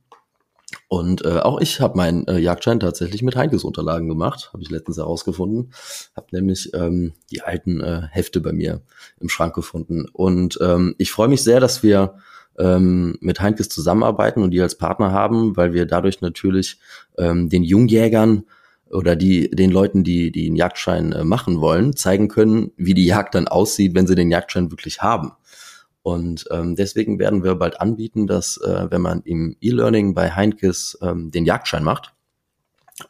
[0.88, 4.70] Und äh, auch ich habe meinen äh, Jagdschein tatsächlich mit Heinkes Unterlagen gemacht, habe ich
[4.70, 5.72] letztens herausgefunden.
[6.14, 8.83] Habe nämlich ähm, die alten äh, Hefte bei mir
[9.20, 10.04] im Schrank gefunden.
[10.12, 12.18] Und ähm, ich freue mich sehr, dass wir
[12.59, 16.79] ähm, mit Heinkes zusammenarbeiten und die als Partner haben, weil wir dadurch natürlich
[17.19, 18.44] ähm, den Jungjägern
[18.90, 23.07] oder die den Leuten, die die einen Jagdschein äh, machen wollen, zeigen können, wie die
[23.07, 25.33] Jagd dann aussieht, wenn sie den Jagdschein wirklich haben.
[26.02, 30.98] Und ähm, deswegen werden wir bald anbieten, dass äh, wenn man im E-Learning bei Heinkes
[31.00, 32.13] ähm, den Jagdschein macht,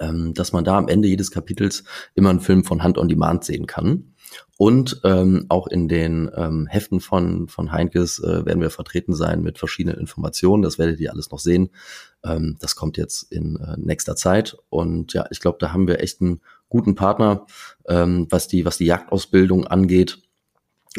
[0.01, 1.85] ähm, dass man da am Ende jedes Kapitels
[2.15, 4.14] immer einen Film von Hand on Demand sehen kann.
[4.57, 9.43] Und ähm, auch in den ähm, Heften von, von Heinkes äh, werden wir vertreten sein
[9.43, 10.62] mit verschiedenen Informationen.
[10.62, 11.70] Das werdet ihr alles noch sehen.
[12.24, 14.57] Ähm, das kommt jetzt in äh, nächster Zeit.
[14.70, 17.47] Und ja, ich glaube, da haben wir echt einen guten Partner,
[17.89, 20.18] ähm, was die, was die Jagdausbildung angeht.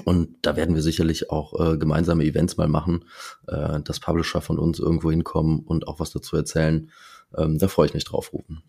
[0.03, 3.05] Und da werden wir sicherlich auch äh, gemeinsame Events mal machen,
[3.47, 6.91] äh, dass Publisher von uns irgendwo hinkommen und auch was dazu erzählen.
[7.37, 8.61] Ähm, da freue ich mich drauf, Rufen.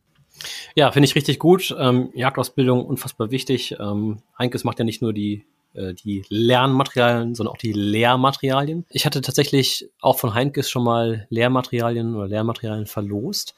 [0.74, 1.74] Ja, finde ich richtig gut.
[1.78, 3.76] Ähm, Jagdausbildung unfassbar wichtig.
[3.78, 5.44] Ähm, Heinkes macht ja nicht nur die
[5.76, 8.86] äh, die Lernmaterialien, sondern auch die Lehrmaterialien.
[8.90, 13.54] Ich hatte tatsächlich auch von Heinkes schon mal Lehrmaterialien oder Lehrmaterialien verlost.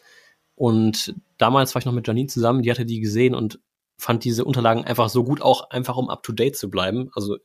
[0.55, 3.61] Und damals war ich noch mit Janine zusammen, die hatte die gesehen und
[3.97, 7.11] fand diese Unterlagen einfach so gut, auch einfach um up to date zu bleiben.
[7.15, 7.39] Also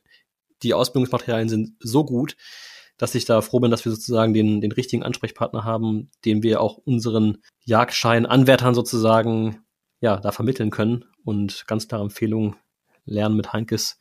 [0.62, 2.36] die Ausbildungsmaterialien sind so gut,
[2.96, 6.60] dass ich da froh bin, dass wir sozusagen den, den richtigen Ansprechpartner haben, den wir
[6.60, 9.64] auch unseren Jagdschein-Anwärtern sozusagen
[10.00, 11.04] ja, da vermitteln können.
[11.24, 12.56] Und ganz klare Empfehlung,
[13.06, 13.98] lernen mit Heinkes,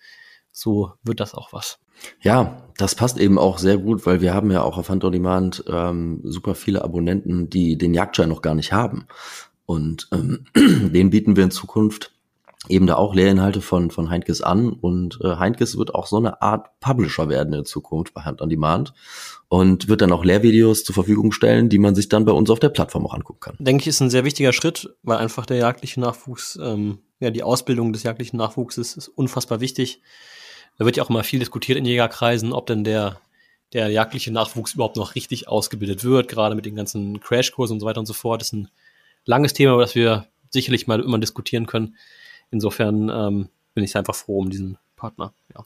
[0.52, 1.80] so wird das auch was.
[2.22, 5.12] Ja, das passt eben auch sehr gut, weil wir haben ja auch auf Hunt on
[5.12, 9.08] Demand ähm, super viele Abonnenten, die den Jagdschein noch gar nicht haben.
[9.66, 12.12] Und ähm, den bieten wir in Zukunft
[12.70, 16.42] eben da auch Lehrinhalte von, von Heinkes an und äh, Heinkes wird auch so eine
[16.42, 18.94] Art Publisher werden in Zukunft bei Hand on Demand
[19.50, 22.60] und wird dann auch Lehrvideos zur Verfügung stellen, die man sich dann bei uns auf
[22.60, 23.56] der Plattform auch angucken kann.
[23.60, 27.44] Denke ich, ist ein sehr wichtiger Schritt, weil einfach der jagdliche Nachwuchs, ähm, ja, die
[27.44, 30.02] Ausbildung des jagdlichen Nachwuchses ist unfassbar wichtig.
[30.78, 33.20] Da wird ja auch immer viel diskutiert in Jägerkreisen, ob denn der
[33.74, 37.86] der jagdliche Nachwuchs überhaupt noch richtig ausgebildet wird, gerade mit den ganzen Crashkursen und so
[37.86, 38.42] weiter und so fort.
[38.42, 38.70] Das ist ein
[39.26, 41.96] langes Thema, über das wir sicherlich mal immer diskutieren können.
[42.54, 45.34] Insofern ähm, bin ich einfach froh um diesen Partner.
[45.54, 45.66] Ja.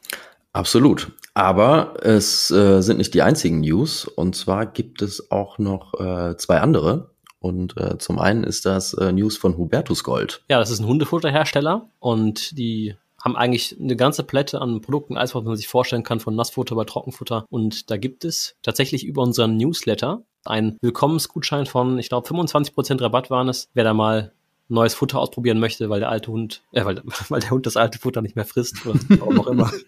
[0.54, 1.12] Absolut.
[1.34, 4.06] Aber es äh, sind nicht die einzigen News.
[4.06, 7.12] Und zwar gibt es auch noch äh, zwei andere.
[7.40, 10.42] Und äh, zum einen ist das äh, News von Hubertus Gold.
[10.50, 15.36] Ja, das ist ein Hundefutterhersteller und die haben eigentlich eine ganze Palette an Produkten, alles
[15.36, 17.46] was man sich vorstellen kann, von Nassfutter über Trockenfutter.
[17.50, 23.30] Und da gibt es tatsächlich über unseren Newsletter einen Willkommensgutschein von, ich glaube, 25% Rabatt
[23.30, 23.70] waren es.
[23.74, 24.34] Wer da mal
[24.70, 28.00] neues Futter ausprobieren möchte, weil der alte Hund, äh, weil, weil der Hund das alte
[28.00, 29.72] Futter nicht mehr frisst oder warum auch immer.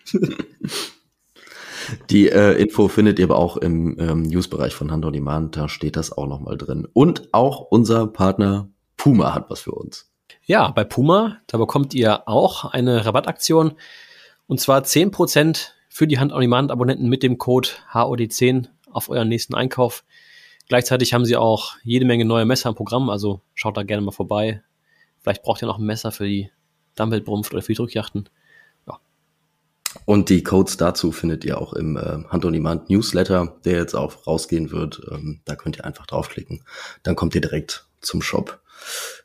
[2.10, 5.68] Die äh, Info findet ihr aber auch im ähm, Newsbereich von Hand on Demand, da
[5.68, 6.88] steht das auch nochmal drin.
[6.94, 10.12] Und auch unser Partner Puma hat was für uns.
[10.44, 13.74] Ja, bei Puma, da bekommt ihr auch eine Rabattaktion
[14.48, 19.30] und zwar 10% für die Hand on Demand Abonnenten mit dem Code HOD10 auf euren
[19.30, 20.04] nächsten Einkauf.
[20.68, 24.12] Gleichzeitig haben sie auch jede Menge neue Messer im Programm, also schaut da gerne mal
[24.12, 24.62] vorbei.
[25.22, 26.50] Vielleicht braucht ihr noch ein Messer für die
[26.96, 28.30] Dumbbellbrumpft oder für die Drückjachten.
[28.88, 29.00] Ja.
[30.06, 33.96] Und die Codes dazu findet ihr auch im äh, Hand on Demand Newsletter, der jetzt
[33.96, 35.02] auch rausgehen wird.
[35.12, 36.64] Ähm, da könnt ihr einfach draufklicken.
[37.04, 38.62] Dann kommt ihr direkt zum Shop.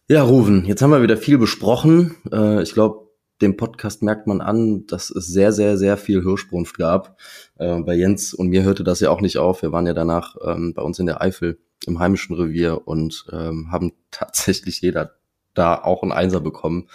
[0.08, 2.16] Ja, Ruven, jetzt haben wir wieder viel besprochen.
[2.30, 3.04] Äh, ich glaube,
[3.40, 7.18] dem Podcast merkt man an, dass es sehr, sehr, sehr viel Hirschbrunft gab.
[7.56, 9.62] Äh, bei Jens und mir hörte das ja auch nicht auf.
[9.62, 13.70] Wir waren ja danach ähm, bei uns in der Eifel im heimischen Revier und ähm,
[13.70, 15.14] haben tatsächlich jeder
[15.54, 16.88] da auch einen Einser bekommen.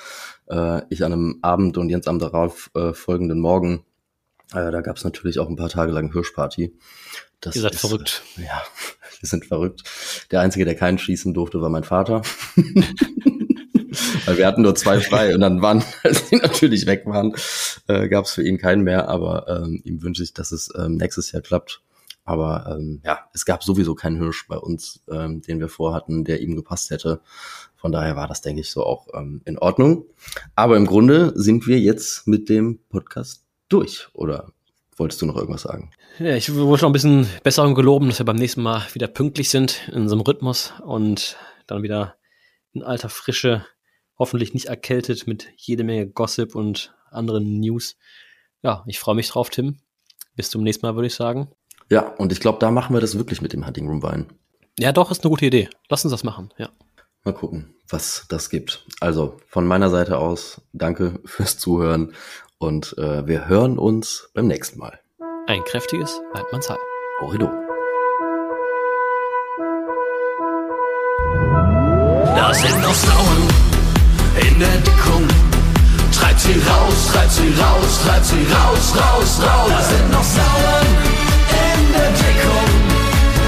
[0.48, 3.86] Äh, ich an einem Abend und Jens am darauf äh, folgenden Morgen.
[4.54, 6.76] Äh, da gab es natürlich auch ein paar Tage lang Hirschparty.
[7.42, 8.24] Das Ihr seid ist, verrückt.
[8.38, 8.62] Äh, ja,
[9.20, 9.84] wir sind verrückt.
[10.32, 12.22] Der Einzige, der keinen schießen durfte, war mein Vater.
[14.26, 17.34] Weil wir hatten nur zwei frei und dann waren, als die natürlich weg waren,
[17.88, 19.08] äh, gab es für ihn keinen mehr.
[19.08, 21.82] Aber ähm, ihm wünsche ich, dass es ähm, nächstes Jahr klappt.
[22.26, 26.42] Aber ähm, ja, es gab sowieso keinen Hirsch bei uns, ähm, den wir vorhatten, der
[26.42, 27.22] ihm gepasst hätte.
[27.80, 30.06] Von daher war das, denke ich, so auch ähm, in Ordnung.
[30.56, 34.08] Aber im Grunde sind wir jetzt mit dem Podcast durch.
[34.14, 34.52] Oder
[34.98, 35.92] wolltest du noch irgendwas sagen?
[36.20, 39.50] Ja, ich wollte noch ein bisschen Besserung geloben, dass wir beim nächsten Mal wieder pünktlich
[39.50, 42.16] sind in unserem Rhythmus und dann wieder
[42.74, 43.66] in alter Frische,
[44.18, 47.96] hoffentlich nicht erkältet mit jede Menge Gossip und anderen News.
[48.62, 49.78] Ja, ich freue mich drauf, Tim.
[50.36, 51.48] Bis zum nächsten Mal, würde ich sagen.
[51.90, 54.28] Ja, und ich glaube, da machen wir das wirklich mit dem Hunting Room Wein.
[54.78, 55.70] Ja, doch, ist eine gute Idee.
[55.90, 56.70] Lass uns das machen, ja.
[57.26, 58.86] Mal gucken, was das gibt.
[59.02, 62.14] Also von meiner Seite aus, danke fürs Zuhören
[62.58, 65.00] und äh, wir hören uns beim nächsten Mal.
[65.48, 66.78] Ein kräftiges Altmannsheil.
[67.20, 67.50] Horrido.
[72.36, 73.48] Da sind noch Sauen
[74.48, 75.28] in der Deckung.
[76.14, 79.70] Treibt sie raus, treibt sie raus, treibt sie raus, raus, raus.
[79.70, 80.88] Da sind noch Sauen
[81.50, 82.70] in der Deckung.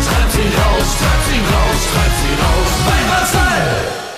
[0.06, 1.21] Treibt sie raus, treibt sie raus
[1.84, 2.72] schreibt sie raus.
[2.86, 4.11] Beim Wasser!